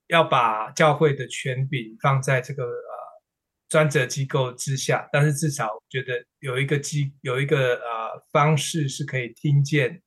[0.08, 3.22] 要把教会的权柄放在这个呃
[3.68, 10.02] 专责机构之下，但是至少觉得有一个机有一个呃方式是可以听见。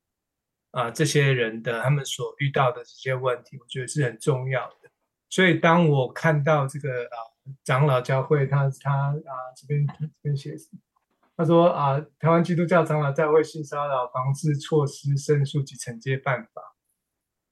[0.77, 4.91] 啊，这些人的他们所遇到的这些问题，我觉得是很重要的。
[5.27, 7.17] 所以当我看到这个啊
[7.63, 10.55] 长老教会他，他啊这边这边写，
[11.35, 16.61] 他说啊，台湾基督教长老教会性骚扰防治措施申诉及惩戒办法，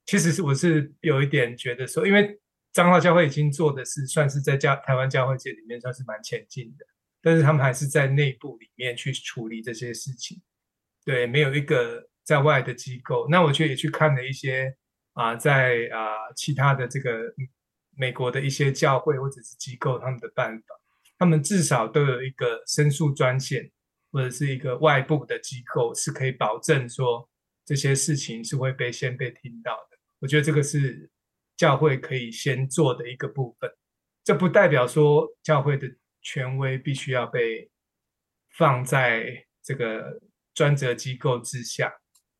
[0.05, 2.39] 其实是我是有一点觉得说，因为
[2.73, 6.85] 长老教会已经做的是算是在教台湾教会界里面算是蛮前进的，
[7.23, 10.39] 但是他们还是在内部里面去处理这些事情。
[11.03, 13.27] 对，没有一个在外的机构。
[13.29, 14.75] 那我却也去看了一些
[15.13, 17.33] 啊，在啊其他的这个
[17.97, 20.65] 美国的一些教会或者是机构，他们的办法，
[21.17, 23.71] 他们至少都有一个申诉专线，
[24.11, 27.29] 或者是一个外部的机构，是可以保证说
[27.63, 29.97] 这些事情是会被先被听到的。
[30.19, 31.09] 我觉得这个是
[31.55, 33.71] 教会可以先做的一个部分。
[34.23, 35.87] 这不代表说教会的
[36.21, 37.69] 权威必须要被
[38.57, 40.19] 放在这个
[40.53, 41.93] 专责机构之下，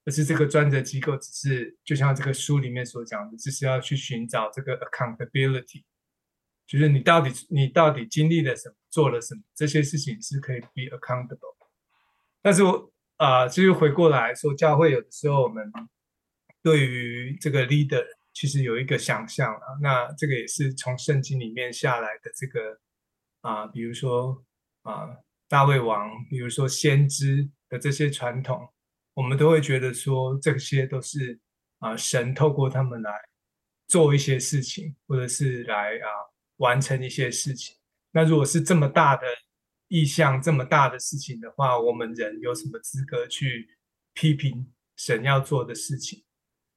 [0.06, 5.84] 而是这个专责机构只是就像这个书里面所讲的，只是要去寻找这个 accountability，
[6.66, 11.56] 就是你到底你到底经历了什么，做了什么，这些事情是可以 be accountable。
[12.42, 15.72] 但是我啊，其实回过来说，教会有的时候我们
[16.62, 18.06] 对于这个 leader。
[18.38, 22.78] 其实有一个想象啊，那这个也是从圣经里面下来的这个
[23.40, 24.44] 啊，比如说
[24.82, 25.08] 啊
[25.48, 28.68] 大卫王，比如说先知的这些传统，
[29.16, 31.40] 我们都会觉得说这些都是
[31.80, 33.12] 啊神透过他们来
[33.88, 36.08] 做一些事情，或者是来啊
[36.58, 37.76] 完成一些事情。
[38.12, 39.26] 那如果是这么大的
[39.88, 43.76] 意向，这么大的事情的话，我们人有什么资格去
[44.14, 46.24] 批评神要做的事情？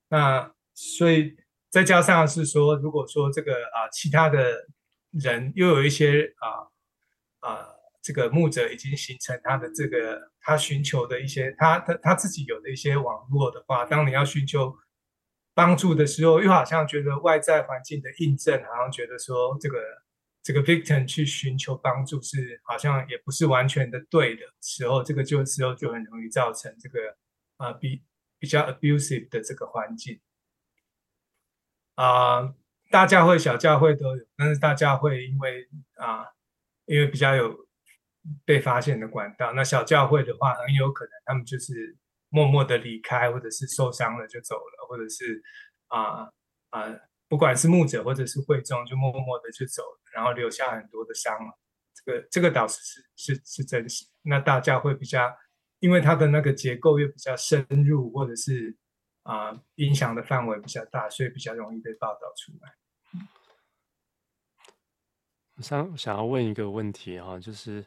[0.09, 1.36] 那所以。
[1.70, 4.66] 再加上是说，如果说这个啊，其他的
[5.11, 6.64] 人又有一些啊
[7.41, 7.68] 啊，
[8.09, 14.75] 这个牧者已经形成他的这个他寻求的一些他他他自己有的一些网络的话，当你要寻求
[15.53, 19.79] 帮助的时候，又好像觉得外在环境的印证，好像觉得说这个
[20.43, 27.15] 这个 victim 去寻求帮助是好像也不是完全的对的时候，这个就时候就很容易造成这个
[27.59, 28.03] 啊比
[28.39, 30.19] 比较 abusive 的这个环境。
[31.97, 32.55] 啊、
[32.91, 36.25] 大教会、小教会都有，但是大教会因为啊、
[36.87, 37.68] 因为比较有
[38.45, 41.97] 被发现的管道，那小教会的话，很有可能他们就是
[42.29, 45.43] 默默的离开，或者是受伤了就走了，或者是
[45.89, 46.31] 啊
[46.70, 51.39] 啊、不管是牧者或者是会众，就默默的就走了，然后留下很多的伤。
[51.95, 54.07] 这个这个倒是是是是真实。
[54.22, 55.31] 那大教会比较，
[55.79, 58.76] 因为它的那个结构又比较深入，或者是。
[59.24, 63.20] 啊、影响的范围比较大，所以比较容易被报道出来。
[65.57, 67.85] 我想想要问一个问题哈，就是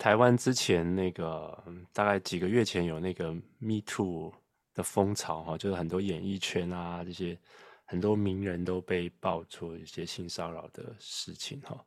[0.00, 4.32] 台湾之前那个大概几个月前有那个 Me Too
[4.72, 7.38] 的风潮哈，就是很多演艺圈啊这些
[7.84, 11.84] 很多名人都被爆出一些性骚扰的事情哈。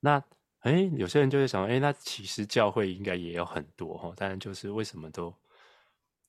[0.00, 0.20] 那
[0.62, 5.32] 哎，有些人就会想，哎，那其实教会应该也有很多哈，但就是为什么都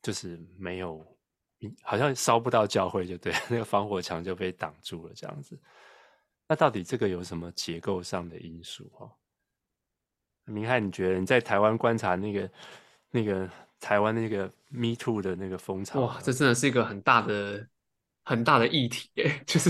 [0.03, 1.03] 就是没有？
[1.81, 5.59] 好像烧不到教会就对，那个防火墙就被挡住了这样子。
[6.47, 8.87] 那到底这个有什么结构上的因素？
[8.93, 9.09] 哈，
[10.45, 12.51] 明翰，你觉得你在台湾观察那个
[13.11, 16.01] 那个台湾那个 Me Too 的那个风潮？
[16.01, 17.67] 哇，这真的是一个很大的
[18.23, 19.69] 很大的议题耶， 就是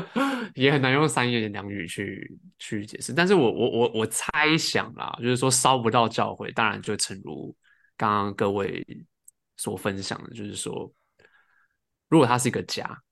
[0.54, 3.12] 也很难用三言两语去去解释。
[3.12, 7.54] 但是我我我我猜想啦，就是说烧不到教会，当然就诚如
[7.96, 8.86] 刚刚各位
[9.56, 10.92] 所分享的，就是说。
[12.10, 13.02] 如果他是一个家，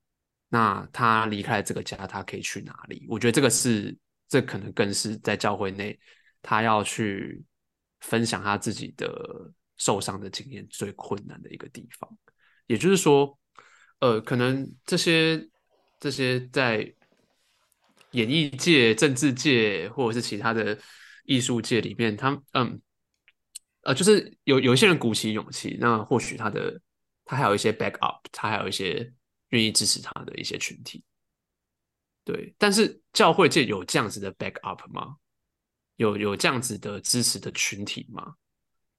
[0.48, 3.05] 那他离开这个家，他可以去哪里？
[3.09, 3.96] 我觉得这个是，
[4.28, 5.98] 这可能更是在教会内，
[6.43, 7.43] 他要去
[8.01, 12.18] 分享他自己的受伤的经验最困难的一个地方。
[12.66, 13.38] 也就是说，
[14.01, 15.49] 呃，可能这些
[15.99, 16.95] 这些在
[18.11, 20.78] 演艺界、政治界或者是其他的
[21.24, 22.80] 艺术界里面，他嗯
[23.82, 26.80] 呃，就是有有一些人鼓起勇气，那或许他的。
[27.24, 29.11] 他还有一些 back up，他还有一些
[29.51, 31.05] 愿意支持他的一些群体，
[32.24, 32.53] 对。
[32.59, 35.16] 但是教会界有这样子的 back up 吗？
[35.97, 38.34] 有有这样子的支持的群体吗？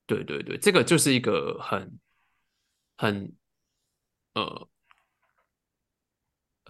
[0.06, 2.00] 对对对，这个就是一个很
[2.98, 3.36] 很
[4.34, 4.70] 呃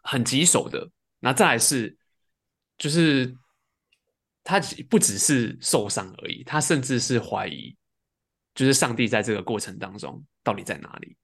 [0.03, 0.89] 很棘手的。
[1.19, 1.97] 那再来是，
[2.77, 3.35] 就是
[4.43, 4.59] 他
[4.89, 7.75] 不只是受伤而已，他甚至是怀疑，
[8.53, 11.17] 就是上帝在这个过程当中到底在哪里？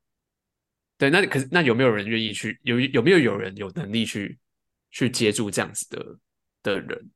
[0.98, 2.60] 对，那可是那有没有人愿意去？
[2.64, 4.38] 有有没有有人有能力去
[4.92, 6.20] 去接住这样子的
[6.64, 7.10] 的人？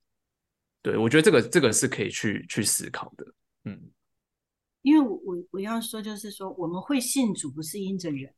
[0.83, 3.25] 对，我觉得这个这个是可以去去思考的。
[3.63, 3.89] 嗯，
[4.81, 8.31] 因为我我我要说就是说，我们会信主不是因着人，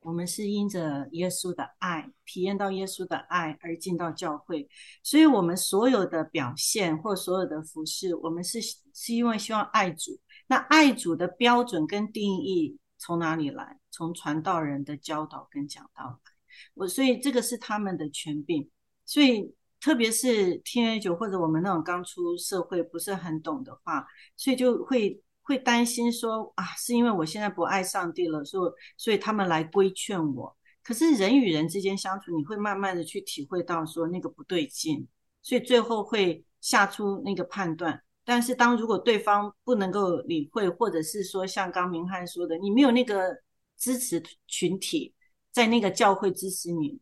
[0.00, 4.68] 我们是因着耶稣的爱，体验到耶稣的爱而进到教会，
[5.02, 10.18] 所以我们所有的表现或所有的服饰，我们是是因为希望爱主。
[10.46, 13.80] 那爱主的标准跟定义从哪里来？
[13.90, 16.32] 从传道人的教导跟讲道来，
[16.74, 18.68] 我所以这个是他们的权柄，
[19.04, 19.54] 所以
[19.84, 30.56] 特别是 teenager 或者我们那种刚出社会不是很懂的话，所以就会会担心说啊，是因为我现在不爱上帝了，所以所以他们来规劝我。
[30.82, 35.06] 可是人与人之间相处，你会慢慢的去体会到说那个不对劲，
[35.42, 38.02] 所以最后会下出那个判断。
[38.24, 43.36] 但是当如果对方不能够理会，或者是说像刚明翰说的，你没有那个
[43.76, 45.12] 支持群体
[45.52, 46.98] 在那个教会支持你，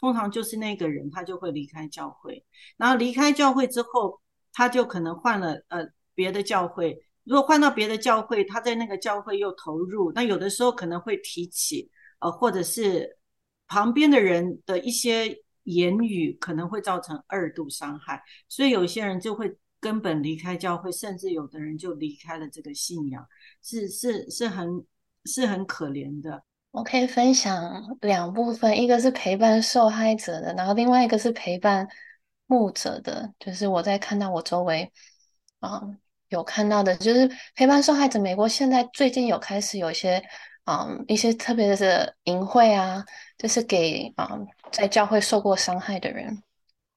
[0.00, 2.44] 通常就是那个人他就会离开教会，
[2.76, 4.20] 然后离开教会之后，
[4.52, 6.98] 他就可能换了呃别的教会。
[7.24, 11.90] 如果换到别的教会，他在那个教会又投入，那有的时候可能会提起
[12.20, 13.16] 呃，或者是。
[13.70, 23.22] 旁边的人的一些言语可能会造成二度伤害，所以有些人就会根本离开教会，甚至有的人就离开了这个信仰，
[23.62, 24.86] 是是是很
[25.26, 26.42] 是很可怜的。
[26.78, 31.88] 我可以分享两部分，一个是陪伴受害者的，然后另外一个是陪伴
[32.46, 34.90] 牧者的，就是我在看到我周围
[35.60, 35.82] 啊、
[36.28, 38.20] 有看到的，就是陪伴受害者。
[38.20, 40.22] 美国现在最近有开始有一些。
[40.70, 43.02] 嗯，一些特别的是淫秽啊，
[43.38, 46.42] 就是给嗯在教会受过伤害的人，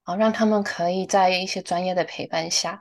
[0.03, 2.77] 啊，让他们可以在一些专业的陪伴下，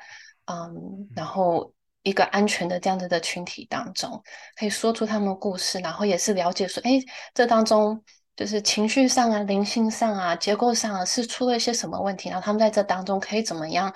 [0.47, 1.73] 嗯，然后
[2.03, 4.23] 一个安全的这样子的群体当中，
[4.57, 6.93] 可以说出他们故事，然后也是了解说，哎，
[7.35, 8.03] 这当中
[8.37, 13.95] 就是情绪上啊、灵性上啊、结构上啊是出了一些什么问题，然后他们在这当中可以怎么样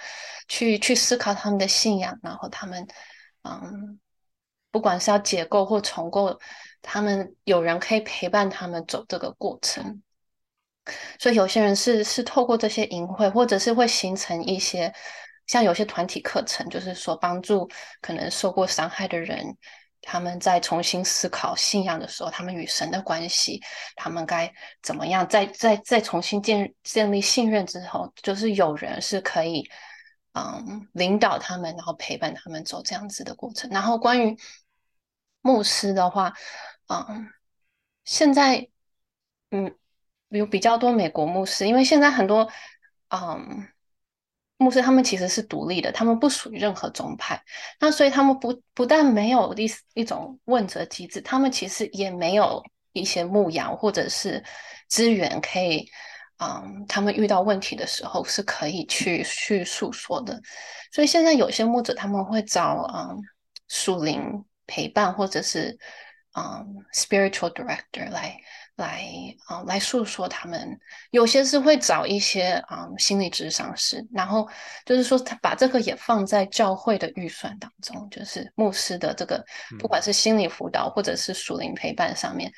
[0.49, 2.87] 去去思考他们的信仰，然后他们
[3.43, 3.99] 嗯。
[4.71, 6.37] 不管是要解构或重构，
[6.83, 10.03] 他们有人可以陪伴他们走这个过程。
[11.17, 14.93] 所以有些人是是透过这些营会，或者是会形成一些
[15.47, 17.69] 像有些团体课程，就是说帮助
[18.01, 19.57] 可能受过伤害的人，
[20.01, 23.61] 他们在重新思考信仰的时候，他们与神的关系，
[23.97, 29.69] 他们该怎么样，再再再重新建建立信任之后，就是有人是可以
[30.33, 33.71] 嗯领导他们，然后陪伴他们走这样子的过程。
[33.71, 34.37] 然后关于
[35.41, 36.33] 牧师的话，
[36.89, 37.31] 嗯，
[38.05, 38.69] 现在，
[39.51, 39.75] 嗯，
[40.29, 42.51] 有比较多美国牧师，因为现在很多，
[43.09, 43.69] 嗯，
[44.57, 47.43] 牧师他们其实是独立的，他们不属于任何宗派，
[47.81, 54.43] 那所以他们不不但没有一一种问责机制，他们其实也没有一些牧养或者是
[54.89, 55.89] 资源可以，
[56.39, 60.41] 嗯，他们遇到问题的时候是可以去去诉说的，
[60.93, 63.19] 所以现在有些牧者他们会找嗯
[63.69, 64.45] 属灵。
[64.67, 65.79] 陪伴或者是
[66.39, 68.35] 嗯，spiritual director 来
[68.77, 69.05] 来
[69.47, 70.79] 啊、嗯、来诉说他们，
[71.11, 74.49] 有些是会找一些啊心理咨商师，然后
[74.85, 79.45] 就是说他把这个也放在教会的预算当中，就是牧师的这个
[79.79, 82.53] 不管是心理辅导或者是属灵陪伴上面，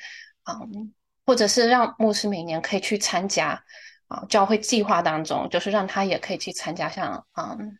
[0.44, 0.92] 嗯，
[1.26, 3.62] 或者是让牧师每年可以去参加
[4.08, 7.78] 啊、嗯、教会计划当中，就是让他也可以去参加像嗯。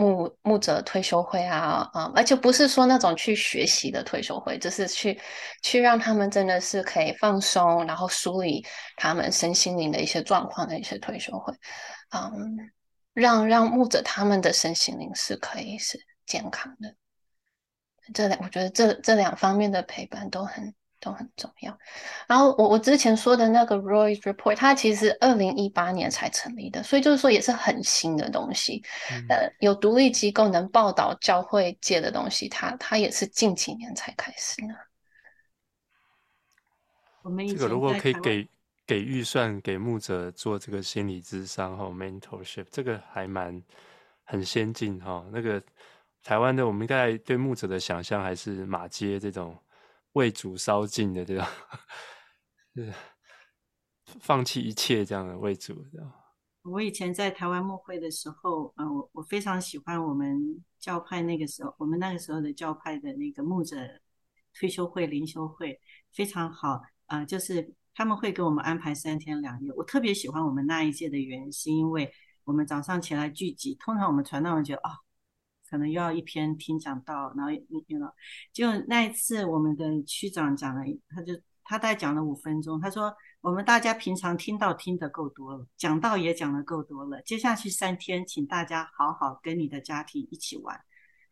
[0.00, 5.20] 牧牧者退休会啊，啊、而且不是说那种去学习的退休会，就是去
[5.62, 8.64] 去让他们真的是可以放松，然后梳理
[8.96, 11.52] 他们身心灵的一些状况的一些退休会，
[12.12, 12.56] 嗯，
[13.12, 16.94] 让让牧者他们的身心灵是可以是健康的。
[18.14, 20.74] 这两，我觉得这这两方面的陪伴都很。
[21.00, 21.76] 都很重要。
[22.28, 28.82] 然后我我之前说的那个 Royce Report，它其实二零一八年才成立的，所以就是说也是很新的东西。
[29.10, 34.74] 嗯、呃，有独立机构能报道教会界的东西，它它也是近几年才开始呢。
[37.22, 38.48] 我们这个如果可以给
[38.86, 43.60] 给预算给牧者做这个心理咨商和 mentorship，这个还蛮
[44.24, 45.24] 很先进哈。
[45.32, 45.62] 那个
[46.22, 49.56] 台湾的我们应该对牧者的想象还是马街这种。
[50.12, 51.46] 为主烧尽的这种，
[52.74, 52.92] 是
[54.20, 56.12] 放弃一切这样的为主这样。
[56.62, 63.76] 我以前在台湾牧会的时候，嗯、我我非常喜欢我们教派那个时候，我们那个时候的教派的那个牧者
[64.52, 65.80] 退休会、灵修会
[66.12, 69.72] 非常好啊、就是他们会给我们安排三天两夜。
[69.72, 72.12] 我特别喜欢我们那一届的原因，是因为
[72.44, 74.90] 我们早上起来聚集，通常我们传道人觉得啊。
[74.90, 75.09] 哦
[75.70, 78.12] 可能又要一篇听讲道，然后你听了，
[78.52, 90.76] 就那一次我们的区长讲了，他就他大概讲了五分钟，他说我们大家平常听到听得够多了，讲道也讲得够多了，接下去三天，请大家好好跟你的家庭一起玩，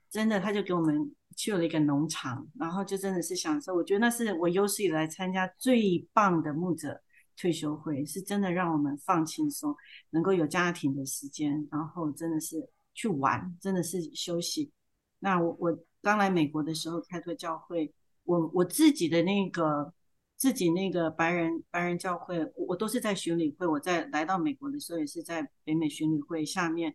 [0.09, 7.03] 真的，他就给我们去了一个农场，然后就真的是享受，我觉得那是我有史以来参加最棒的牧者
[7.37, 9.75] 退休会，是真的让我们放轻松，
[10.11, 12.71] 能够有家庭的时间，然后真的是。
[12.99, 14.73] 去玩真的是休息。
[15.21, 17.93] 那我我刚来美国的时候开拓教会，
[18.25, 19.93] 我我自己的那个
[20.37, 23.65] 自己那个白人白人教会，我都是在巡礼会。
[23.65, 26.93] 我在来到美国的时候也是在北美巡礼会下面，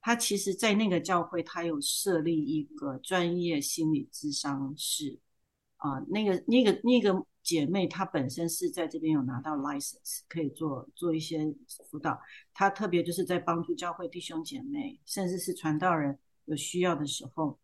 [0.00, 5.20] 他其实在那个教会，他有设立一个专业心理咨商室
[5.76, 11.54] 啊、那个那个那个姐妹她本身是在这边有拿到 license，可以做做一些
[11.88, 12.18] 辅导。
[12.52, 17.60] 她特别就是在帮助教会弟兄姐妹，甚至是传道人有需要的时候。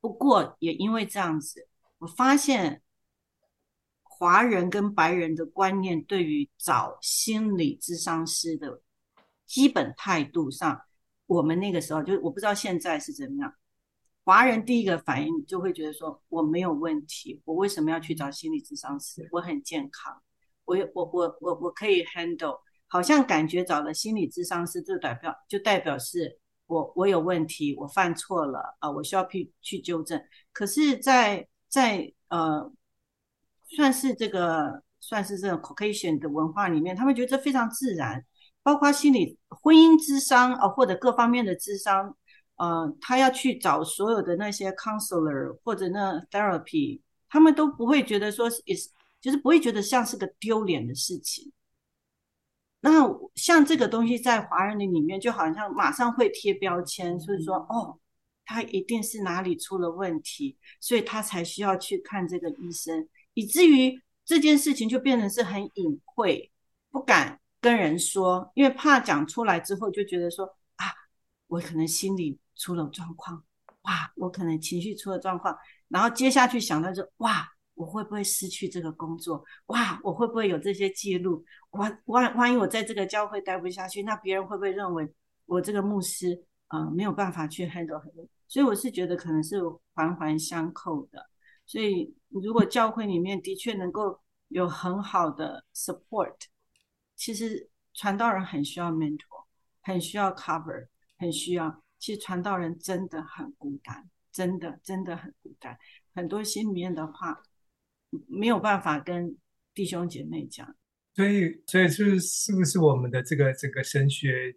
[0.00, 2.80] 不过也因为这样子，我发现
[4.02, 8.80] 华人跟白人的观念对于找心理咨商师的
[9.44, 10.82] 基本态度上。
[11.26, 13.54] 我们那个时候就我不知道现在是怎么样，
[14.24, 19.28] 华人第一个反应就会觉得说，我没有问题，我为什么要去找心理咨商师？
[19.32, 20.22] 我很健康，
[20.64, 30.22] 我我我我我可以 handle，好像感觉找了心理咨商师就代表就代表是我我有问题，我犯错了啊，我需要去去纠正。
[30.52, 32.72] 可是在，在在呃，
[33.68, 38.24] 算是这个算是这种 Caucasian 的文化里面，他们觉得这非常自然。
[38.62, 42.16] 包括心理、婚姻智商啊，或者各方面的智商，
[42.62, 48.62] 呃，他要去找所有的那些 counselor 或者那 therapy，他们都不会觉得说是，
[49.20, 51.52] 就是不会觉得像是个丢脸的事情。
[52.80, 57.98] 那像这个东西在华人的里面，就好像马上会贴标签，所以说，哦，
[58.44, 66.52] 他一定是哪里出了问题，所以他才需要去看这个医生，以至于这件事情就变成是很隐晦，
[66.92, 67.40] 不敢。
[67.60, 70.44] 跟人说，因为怕讲出来之后就觉得说
[70.76, 70.86] 啊，
[71.46, 73.42] 我可能心里出了状况，
[73.82, 75.56] 哇，我可能情绪出了状况，
[75.88, 79.44] 然后接下去想到说，哇，我会不会失去这个工作？
[79.66, 81.44] 哇，我会不会有这些记录？
[81.70, 85.12] 万万万一我在这个教会待不下去，那别人会不会认为
[85.46, 88.26] 我这个牧师啊、呃、没有办法去 handle 很多？
[88.48, 89.60] 所以我是觉得可能是
[89.94, 91.30] 环环相扣的。
[91.66, 96.34] 所以如果教会里面的确能够有很好的 support。
[97.14, 99.44] 其实传道人很需要 mentor，
[99.82, 100.88] 很需要 cover，
[101.18, 101.80] 很需要。
[102.02, 105.78] 其实传道人真的很孤单，真的真的很孤单。
[106.12, 107.40] 很多心里面的话
[108.26, 109.38] 没有办法跟
[109.72, 110.74] 弟兄姐妹讲。
[111.14, 114.56] 所以，所以是是不是我们的这个这个神学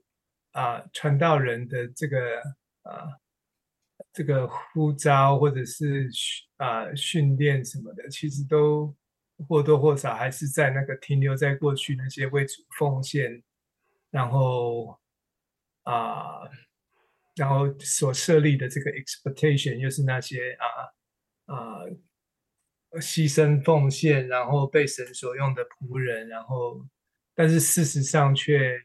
[0.54, 2.40] 啊，传道人的这个
[2.82, 3.06] 啊
[4.12, 6.10] 这个呼召或者是
[6.58, 8.96] 啊训练什么的，其实都。
[9.50, 13.44] 或多或少还是在那个停留在过去那些为主奉献，
[14.10, 14.98] 然后
[15.84, 16.40] 啊、
[17.36, 21.84] 然后所设立的这个 expectation 又是那些啊啊、
[23.02, 26.86] 牺牲奉献，然后被神所用的仆人，然后
[27.34, 28.82] 但是事实上却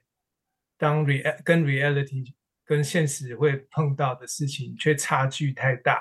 [0.76, 2.34] 当 re 跟 reality
[2.64, 6.00] 跟现实会碰到的事情却差距太大。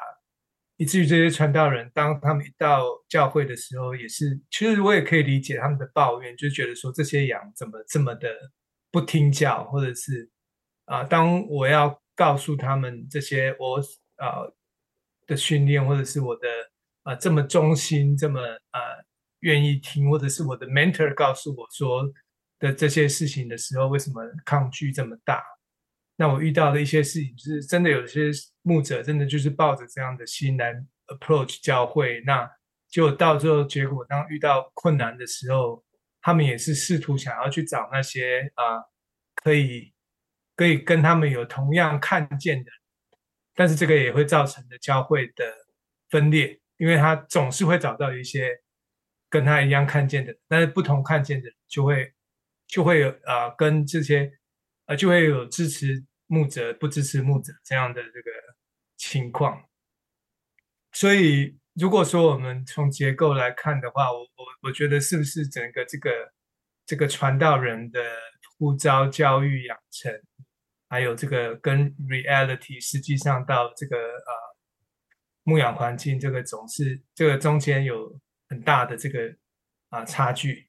[0.77, 8.29] 以至于这些传道人，当他们一到教会的时候，也是，其实我也可以理解他们的抱怨，就觉得说这些羊怎么这么的
[8.89, 10.29] 不听教，或者是
[10.85, 13.79] 啊，当我要告诉他们这些我
[14.17, 14.43] 啊
[15.25, 16.47] 的训练，或者是我的
[17.03, 18.41] 啊这么忠心，这么
[18.71, 18.79] 啊
[19.39, 22.11] 愿意听，或者是我的 mentor 告诉我说
[22.59, 25.41] 的这些事情的时候，为什么抗拒这么大？
[26.17, 28.29] 那我遇到的一些事情，就是真的有些
[28.63, 30.75] 牧者真的就是抱着这样的心来
[31.07, 32.45] approach 教会，那
[32.89, 35.81] 就到最后结果，当遇到困难的时候，
[36.21, 38.83] 他们也是试图想要去找那些啊
[39.35, 39.93] 可以
[40.59, 42.71] 可以跟他们有同样看见的，
[43.55, 45.45] 但是这个也会造成的教会的
[46.09, 48.59] 分裂，因为他总是会找到一些
[49.29, 52.13] 跟他一样看见的，但是不同看见的就会
[52.67, 54.29] 就会有啊跟这些
[54.85, 56.03] 啊就会有支持。
[56.31, 58.29] 牧者不支持牧者这样的这个
[58.97, 59.63] 情况，
[60.91, 66.11] 所以如果说我们从结构来看的话，我我我觉得是不是整个这个
[66.85, 67.99] 这个传道人的
[68.59, 70.21] 呼召、教育、养成，
[70.89, 74.33] 还有这个跟 reality 实际上到这个呃
[75.43, 78.19] 牧养环境，这个总是这个中间有
[78.49, 79.29] 很大的这个
[79.89, 80.67] 啊、呃、差距。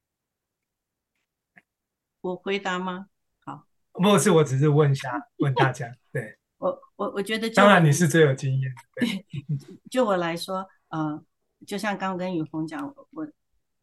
[2.21, 3.07] 我回答吗？
[3.45, 5.91] 好不是，我只是问一下，问大家。
[6.13, 8.73] 对， 我我我觉得，当然你是最有经验。
[8.95, 9.27] 对，
[9.91, 11.25] 就我来说，呃，
[11.67, 13.27] 就像刚刚跟雨红讲，我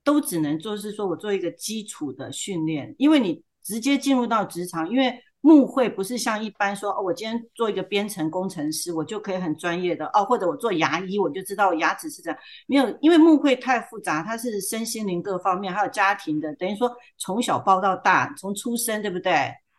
[0.04, 12.38] 都只能做是说我做一个基础的训练，因为你直接进入到职场，因为木会不是像一般说，哦，我今天做一个编程工程师，我就可以很专业的哦，或者我做牙医，我就知道牙齿是这样。
[12.68, 19.32] 没有，因为木会太复杂，它是身心灵各方面，还有家庭的，等于说从小包到大，从出生，对不对？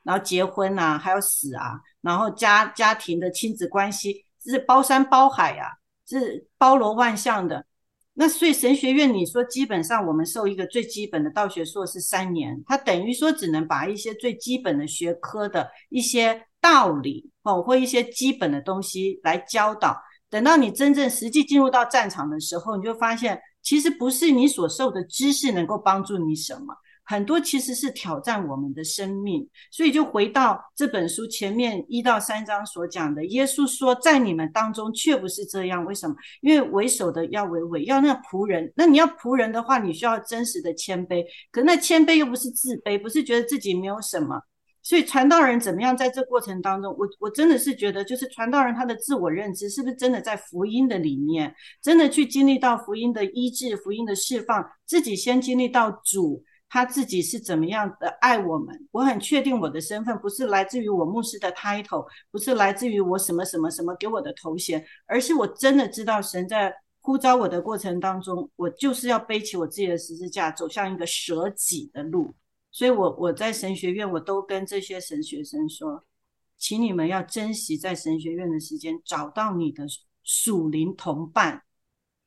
[0.04, 5.72] 然后结婚啊，还有死啊，然后家家庭的亲子关系，是包山包海呀、啊，
[6.08, 7.66] 是包罗万象的。
[8.20, 19.96] 那所以神学院，你说基本上我们受一个最基本的道学硕士三年，它等于说只能把一些最基本的学科的一些道理哦，或一些基本的东西来教导。
[20.28, 26.74] 等到你真正实际进入到战场的时候，你就发现，其实不是你所受的知识能够帮助你什么，
[27.08, 29.48] 很多其实是挑战我们的生命。
[29.70, 35.84] 所以就回到这本书前面一到三章所讲的，耶稣说，在你们当中却不是这样。
[35.86, 36.14] 为什么？
[36.42, 38.70] 因为为首的要为尾，要那个仆人。
[38.76, 41.24] 那你要仆人的话，你需要真实的谦卑。
[41.50, 44.40] 可那谦卑又不是自卑，不是觉得自己没有什么。
[44.80, 58.86] 所以传道人怎么样在这过程当中，我我真的是觉得，就是传道人他的自我认知是不是真的在福音的里面，真的去经历到福音的医治、福音的释放，自己先经历到主他自己是怎么样的爱我们。
[58.90, 72.34] 我很确定我的身份不是来自于我牧师的 title，不是来自于我什么什么什么给我的头衔，而是我真的知道神在呼召我的过程当中，我就是要背起我自己的十字架，走向一个舍己的路。
[72.70, 76.04] 所以我，我在神学院，我都跟这些神学生说，
[76.58, 79.86] 请你们要珍惜在神学院的时间，找到你的
[80.22, 81.62] 属灵同伴，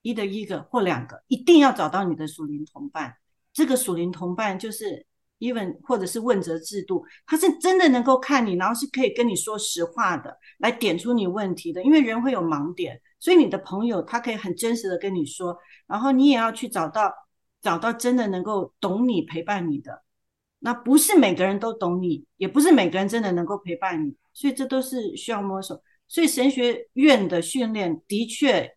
[0.02, 3.16] 一的一个或两个，一定要找到你的属灵同伴。
[3.54, 5.06] 这个属灵同伴就是
[5.40, 11.84] even 或者是问责制度，他是真的能够看你，然后是可以跟你说实话的，来点出你问题的。
[11.84, 17.12] 因为人会有盲点，所以你的朋友他可以很真实的跟你说，然后你也要去找到
[17.62, 20.04] 找到真的能够懂你、陪伴你的。
[20.60, 25.82] 那不是每个人都懂你，也不是每个人真的能够陪伴你，所以这都是需要摸索。
[26.08, 28.72] 所以神学院的训练的确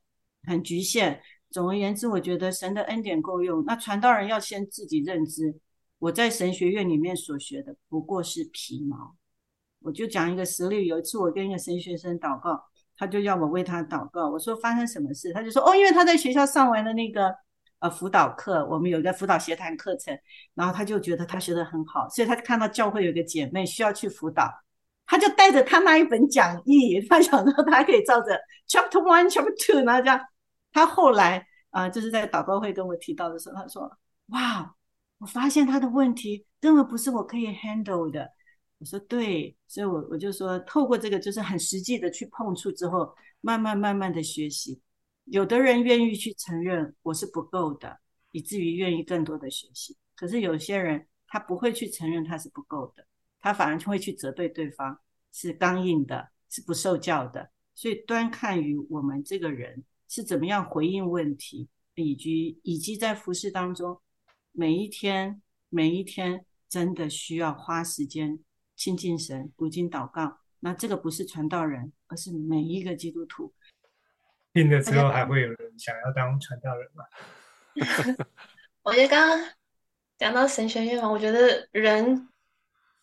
[0.47, 1.20] 很局限。
[1.55, 3.64] 总而言之，我觉得神的恩典够用。
[3.64, 5.55] 那传道人要先自己认知，
[6.00, 9.14] 我在神学院里面所学的不过是皮毛。
[9.80, 12.61] 我就讲一个实例，有一次我跟一个神学生祷告，
[12.96, 14.28] 他就要我为他祷告。
[14.28, 15.32] 我说发生什么事？
[15.32, 17.32] 他就说哦，因为他在学校上完了那个。
[17.80, 20.18] 呃，辅导课，我们有一个辅导协谈课程，
[20.55, 24.50] 然后他就觉得他学得很好，所以他看到教会有一个姐妹需要去辅导，
[25.05, 30.18] 他就带着他那一本讲义，他想说他可以照着 chapter one chapter two，然后这样，
[30.75, 33.91] 他后来啊、就是在祷告会跟我提到的时候，他说
[34.29, 34.77] ：“哇，
[35.18, 38.31] 我发现他的问题根本不是我可以 handle 的。”
[38.79, 44.81] 我说：“对，所以我我就说，透过这个就是很实际的去碰触之后，慢慢慢慢的学习。”
[45.27, 47.99] 有的人愿意去承认我是不够的，
[48.31, 49.97] 以至于愿意更多的学习。
[50.14, 53.05] 可是有些人他不会去承认他是不够的，
[53.41, 54.97] 他反而就会去责备对方
[55.33, 57.51] 是刚硬的，是不受教的。
[57.75, 59.83] 所以端看于我们这个人
[60.14, 64.00] 是怎么样回应问题，以及以及在服事当中，
[64.52, 68.38] 每一天每一天真的需要花时间
[68.76, 70.38] 亲近神、读经、祷告。
[70.60, 73.52] 那这个不是传道人，而是每一个基督徒。
[74.52, 77.04] 听了之后还会有人想要当传道人吗？
[78.84, 79.48] 我觉得刚刚
[80.16, 82.28] 讲到神学院嘛，我觉得人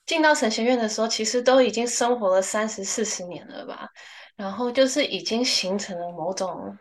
[0.06, 3.90] 进到神学院的时候，其实都已经生活了三十四十年了吧，
[4.38, 6.78] 然后就是已经形成了某种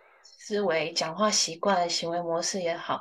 [0.51, 3.01] 思维、讲话习惯、行为模式也好，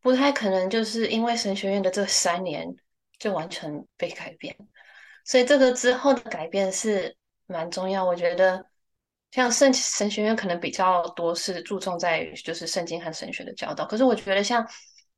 [0.00, 2.66] 不太可能就是因为神学院的这三年
[3.16, 4.56] 就完全被改变，
[5.24, 7.16] 所以这个之后的改变是
[7.46, 8.66] 蛮重要，我觉得。
[9.32, 14.68] 像圣神学院可能比较多是注重在就是圣经和神学的教导，可是我觉得像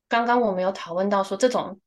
[0.07, 1.81] 刚刚我们有讨论到说这种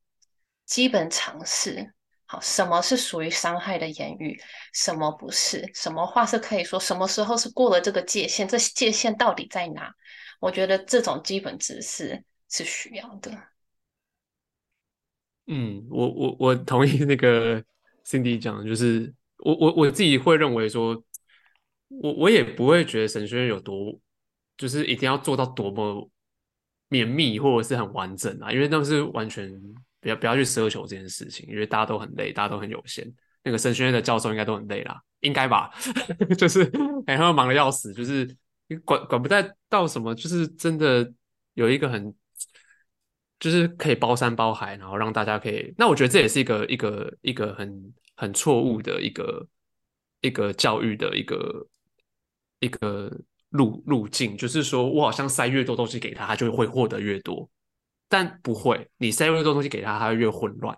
[0.64, 1.94] 基本常识，
[2.26, 4.40] 好，什么是属于伤害的言语，
[4.72, 9.94] 什么不是，什么话是可以说，什么时候是过了这个界限，这界限到底在哪？
[10.40, 13.30] 我觉得这种基本知识是需要的。
[15.46, 17.62] 嗯，我我我同意那个
[18.04, 21.02] Cindy 讲，就是我我我自己会认为说。
[21.88, 23.96] 我我也不会觉得神学院有多，
[24.58, 26.10] 就是一定要做到多么
[26.88, 29.48] 绵密或者是很完整啊，因为那是完全
[30.06, 33.04] 不要不要去奢求这件事情，因为大家都很累，大家都很有限。
[33.42, 35.70] 那个神学院的教授应该都很累啦，应该吧？
[36.38, 36.62] 就是
[37.06, 38.24] 哎，他们忙得要死，就是
[38.68, 41.12] 你管管不带到什么，就是真的
[41.54, 42.14] 有一个很，
[43.40, 45.74] 就是可以包山包海，然后让大家可以。
[45.76, 49.46] 那我觉得这也是一个一个一个很很错误的一个
[50.20, 51.66] 一个教育的一个。
[52.60, 53.12] 一个
[53.50, 57.46] 路路径，就是说我好像塞越多东西给他，他就会获得越多，
[58.08, 60.76] 但不会，你塞越多东西给他，他会越混乱。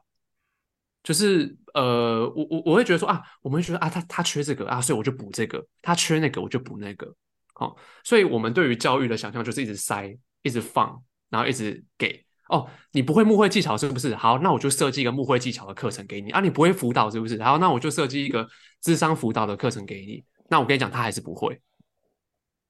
[1.03, 7.15] 就是呃，我我我会觉得说啊，我们会觉得啊，他他缺这个啊，所以我就补这个；他缺那个，我就补那个。
[7.55, 12.25] 好，所以我们对于教育的想象就是一直塞，一直放，然后一直给。
[12.49, 14.15] 哦，你不会木会技巧是不是？
[14.15, 16.41] 好，那我就设计一个木会技巧的课程给你啊。
[16.41, 17.43] 你不会辅导是不是？
[17.43, 18.49] 好，那我就设计一个
[18.81, 20.25] 智商辅导的课程给你。
[20.49, 21.61] 那我跟你讲，他还是不会。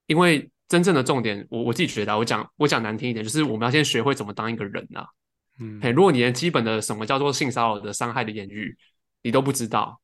[0.07, 5.07] 因为真正的重点，我我自己觉得，我讲我讲难听一点，就是我们要先学会怎么当一个人呐、啊。
[5.61, 8.77] 嗯，嘿，如果你连基本的什么叫做性骚扰的伤害的言语
[9.23, 10.01] 你都不知道，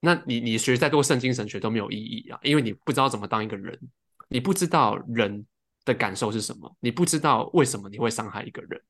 [0.00, 3.78] 那你你学再多圣经神学都没有意义啊，因为你不知道怎么当一个人，
[4.28, 5.46] 你不知道人
[5.84, 8.80] 的感受是什么，你不知道为什么你会伤害一个人，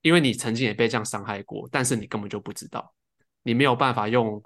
[0.00, 2.94] 因为你曾经也被这样伤害过，但是你根本就不知道，
[3.42, 4.42] 你没有办法用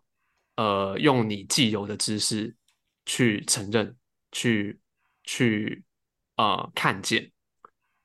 [0.56, 2.56] 呃用你既有的知识
[3.04, 3.94] 去承认，
[4.32, 4.80] 去
[5.26, 5.84] 去
[6.36, 7.30] 呃看见，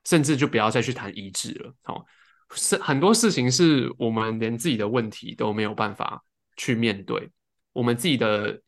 [0.04, 1.74] 甚至就不要再去谈医治了。
[1.84, 2.06] 好，
[2.54, 6.22] 是很多事情是我们连自己的问题都没有办法
[6.58, 7.30] 去面对。
[7.72, 8.62] 我们自己的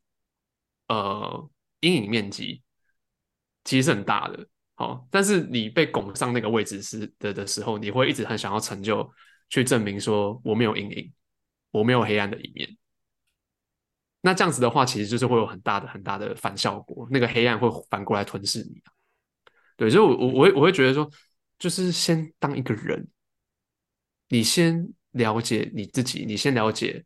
[0.87, 1.49] 呃
[1.81, 2.61] 阴影面积
[3.65, 9.11] 其实是很大的，好，但是你被拱上那个位置时的的时候，你会一直很想要成就，
[9.49, 11.11] 去证明说我没有阴影，
[11.71, 12.77] 我没有黑暗的一面。
[14.26, 18.82] 那这样子的话，其实就是会有很大的很大的反效果，那个黑暗会反过来吞噬你。
[19.76, 21.09] 对，所以我我我会我会觉得说，
[21.59, 23.05] 就是先当一个人，
[24.30, 27.03] 你先了解你自己，你先了解。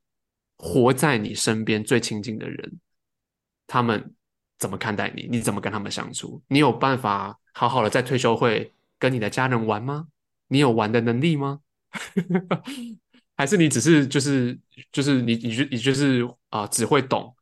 [0.59, 2.79] 活在你身边最亲近的人，
[3.67, 4.15] 他们
[4.57, 5.27] 怎么看待你？
[5.29, 6.41] 你怎么跟他们相处？
[6.47, 10.07] 你有办法好好的在退休会跟你的家人玩吗？
[10.47, 11.59] 你有玩的能力吗？
[13.37, 14.59] 还是你只是就是
[14.91, 17.33] 就是你你你就是啊、只会懂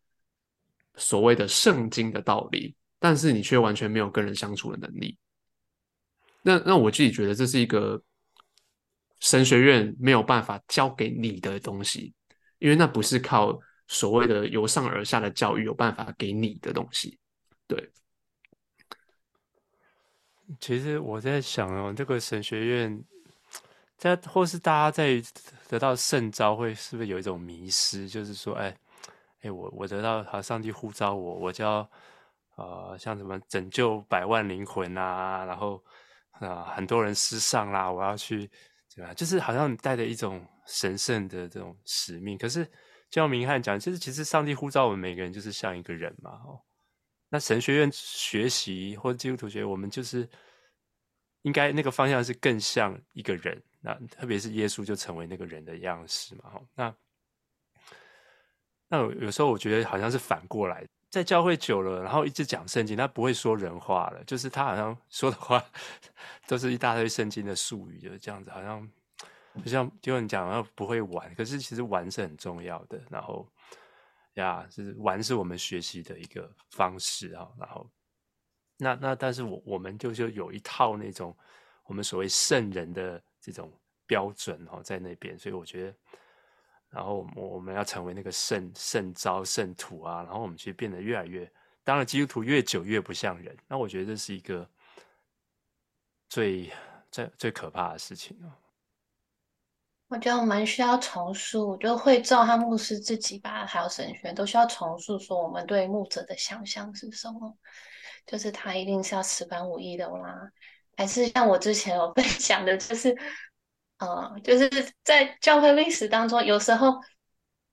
[0.95, 5.17] 所谓的圣经的道理，但是你却完全没有跟人相处的能力？
[6.43, 7.99] 那那我自己觉得这是一个
[9.19, 12.13] 神学院没有办法教给你的东西。
[12.57, 17.19] 因为那不是靠所谓的由上而下的教育有办法给你的东西，
[17.67, 17.91] 对。
[20.59, 23.03] 其实我在想哦，这个神学院
[23.97, 25.21] 在或是大家在
[25.67, 28.07] 得到圣召会是不是有一种迷失？
[28.07, 28.75] 就是说，哎
[29.41, 31.89] 哎，我我得到好，上帝呼召我，我就要
[32.55, 35.83] 呃，像什么拯救百万灵魂啊，然后
[36.31, 38.49] 啊、很多人失丧啦，我要去
[38.93, 39.13] 对吧？
[39.13, 40.45] 就是好像带着一种。
[40.67, 46.59] 神圣的这种使命，可是就像明翰讲，其实其实上帝呼召我们每个人就是像一个人嘛，哦，
[47.29, 50.27] 那神学院学习或者基督徒学，我们就是
[51.43, 56.95] 应该那个方向是更像一个人，那特别是耶稣就成为那个人的样式嘛，哈，那
[58.87, 65.63] 那有时候我觉得好像是反过来，在教会久了，然后一直讲圣经，他不会说人话了，就是他好像 说的话
[66.47, 68.89] 都是一大堆圣经的术语，就是这样子，好像。
[69.63, 73.01] 就像就你讲，然后不会玩，可是其实玩是很重要的。
[73.09, 73.49] 然后
[74.33, 77.47] 呀，就是玩是我们学习的一个方式啊。
[77.57, 77.89] 然后
[78.77, 81.33] 那那但是我我们就就有一套那种
[81.85, 83.71] 我们所谓圣人的这种
[84.05, 85.37] 标准哦，在那边。
[85.37, 85.95] 所以我觉得，
[86.89, 91.51] 然后我我们要成为那个圣圣召圣徒啊，然后我们其实变得越来越，
[91.83, 93.55] 当然基督徒越久越不像人。
[93.67, 94.69] 那我觉得这是一个
[96.29, 96.71] 最
[97.11, 98.57] 最最可怕的事情啊。
[100.07, 107.57] 我觉得我们需要重塑，就会照他牧师自己吧，还有神学都需要重塑，说我们对牧者的想象是什么？
[108.27, 110.51] 就是他一定是要十般五艺的啦？
[110.95, 113.15] 还是像我之前有分享的，就是，
[113.97, 114.69] 呃，就是
[115.03, 116.93] 在教会历史当中，有时候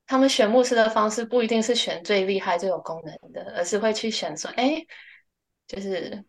[0.07, 4.85] 他们选牧师的方式不一定是选最厉害、最有功能的，而是会去选说，哎，
[5.67, 6.25] 就是，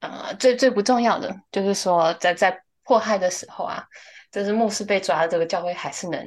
[0.00, 3.86] 呃，最最不重要的，就是说在在迫害的时候啊。
[4.32, 6.18] 就是牧师被抓的这个教会还是能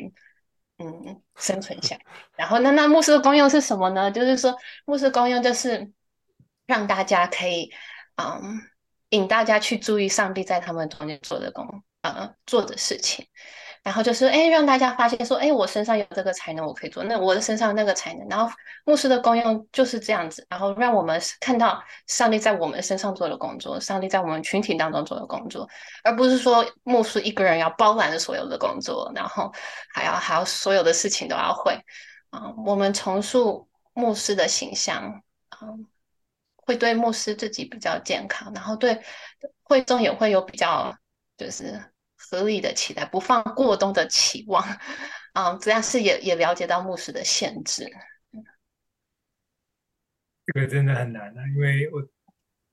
[0.78, 2.02] 嗯生存下来。
[2.38, 4.12] 然后那那牧师的功用是什么呢？
[4.12, 4.56] 就是说
[4.86, 5.92] 牧师的功用就是
[6.68, 7.74] 让大家可以
[8.18, 8.62] 嗯
[9.10, 13.26] 引大家去注意上帝在他们中间做的工呃做的事情。
[13.84, 17.04] 然后就是，哎，让大家发现说，哎，我身上有这个才能，我可以做。
[17.04, 18.52] 那我的身上那个才能，然后
[18.84, 25.70] 牧师的功用就是这样子，然后让我们看到上帝在我们身上做的工作，上帝在我们群体当中做的工作，
[26.04, 29.54] 而不是说牧师一个人要包揽着所有的工作，然后
[29.94, 31.80] 还要还要所有的事情都要会。
[32.32, 35.22] 啊、我们重塑牧师的形象，
[35.62, 35.86] 嗯，
[36.66, 39.00] 会对牧师自己比较健康，然后对
[39.64, 40.98] 会众也会有比较
[41.38, 41.82] 就是。
[42.28, 44.64] 合理的期待，不放过多的期望，
[45.34, 47.88] 啊，这样是也也了解到牧师的限制。
[50.48, 52.02] 这个真的很难啊，因为我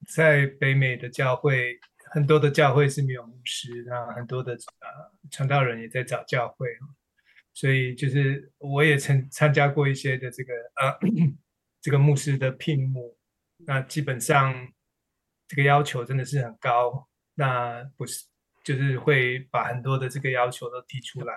[0.09, 1.79] 在北美的教会，
[2.13, 4.59] 很多的教会是没有牧师，那很多的呃
[5.31, 6.67] 传道人也在找教会，
[7.53, 10.99] 所以就是我也曾参加过一些的这个呃
[11.83, 13.15] 这个牧师的聘牧，
[13.67, 14.73] 那基本上
[15.49, 18.25] 这个要求真的是很高，那不是。
[18.65, 21.35] 就是会把很多的这个要求都提出来，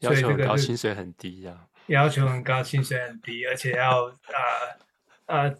[0.00, 1.66] 要求很高，薪水很低呀。
[1.86, 4.12] 要求很高，薪水很低，而且要啊
[5.24, 5.58] 啊、呃呃、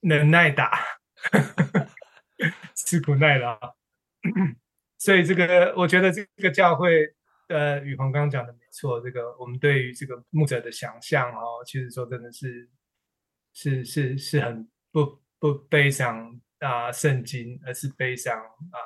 [0.00, 0.76] 能耐打，
[2.74, 3.56] 吃苦耐劳。
[4.98, 7.14] 所以这个我觉得这个教会
[7.46, 12.68] 呃，宇鹏刚刚讲的没错，这个我们对于这个牧者的想象哦，其实说真的是
[13.52, 18.78] 是是是很不不悲伤啊，圣经，而是悲伤啊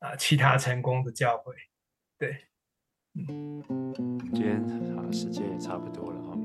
[0.00, 1.54] 啊其他成功的教会，
[2.18, 2.36] 对，
[3.14, 3.62] 嗯，
[4.32, 4.60] 今天
[4.96, 6.36] 啊时间也差不多了哈，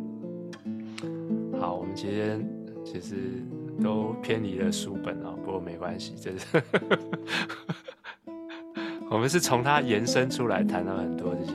[1.59, 2.45] 好，我们今天
[2.85, 3.43] 其实
[3.81, 6.45] 都偏离了书本啊，不过没关系，这是。
[9.07, 11.53] 我们是从它延伸出来谈到很多这些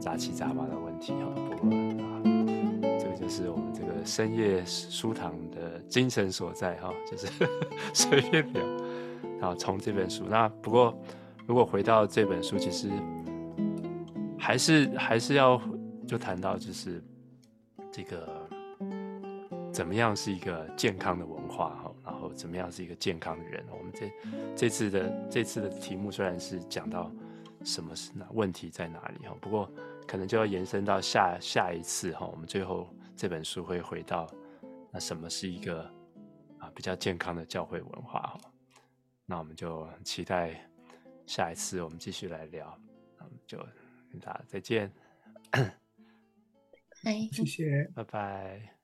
[0.00, 2.22] 杂七杂八的问题哈，不过啊，
[2.98, 3.69] 这个就是我们
[4.04, 7.26] 深夜书堂的精神所在哈， 就是
[7.94, 8.64] 随便聊。
[9.40, 10.94] 然后从这本书，那不过
[11.46, 12.90] 如果回到这本书，其实
[14.38, 15.60] 还是还是要
[16.06, 17.02] 就谈到就是
[17.90, 18.28] 这个
[19.72, 21.90] 怎么样是一个健康的文化哈。
[22.04, 23.64] 然后怎么样是一个健康的人？
[23.70, 24.12] 我们这
[24.54, 27.10] 这次的这次的题目虽然是讲到
[27.64, 29.70] 什么是那问题在哪里哈，不过
[30.06, 32.86] 可能就要延伸到下下一次哈，我们最后
[33.20, 34.26] 这本书会回到
[34.90, 35.82] 那什么是一个
[36.58, 38.40] 啊比较健康的教会文化哈？
[39.26, 40.66] 那我们就期待
[41.26, 42.74] 下一次我们继续来聊，
[43.18, 43.58] 那我们就
[44.10, 44.90] 跟大家再见，
[45.50, 48.79] 拜，谢谢，拜拜。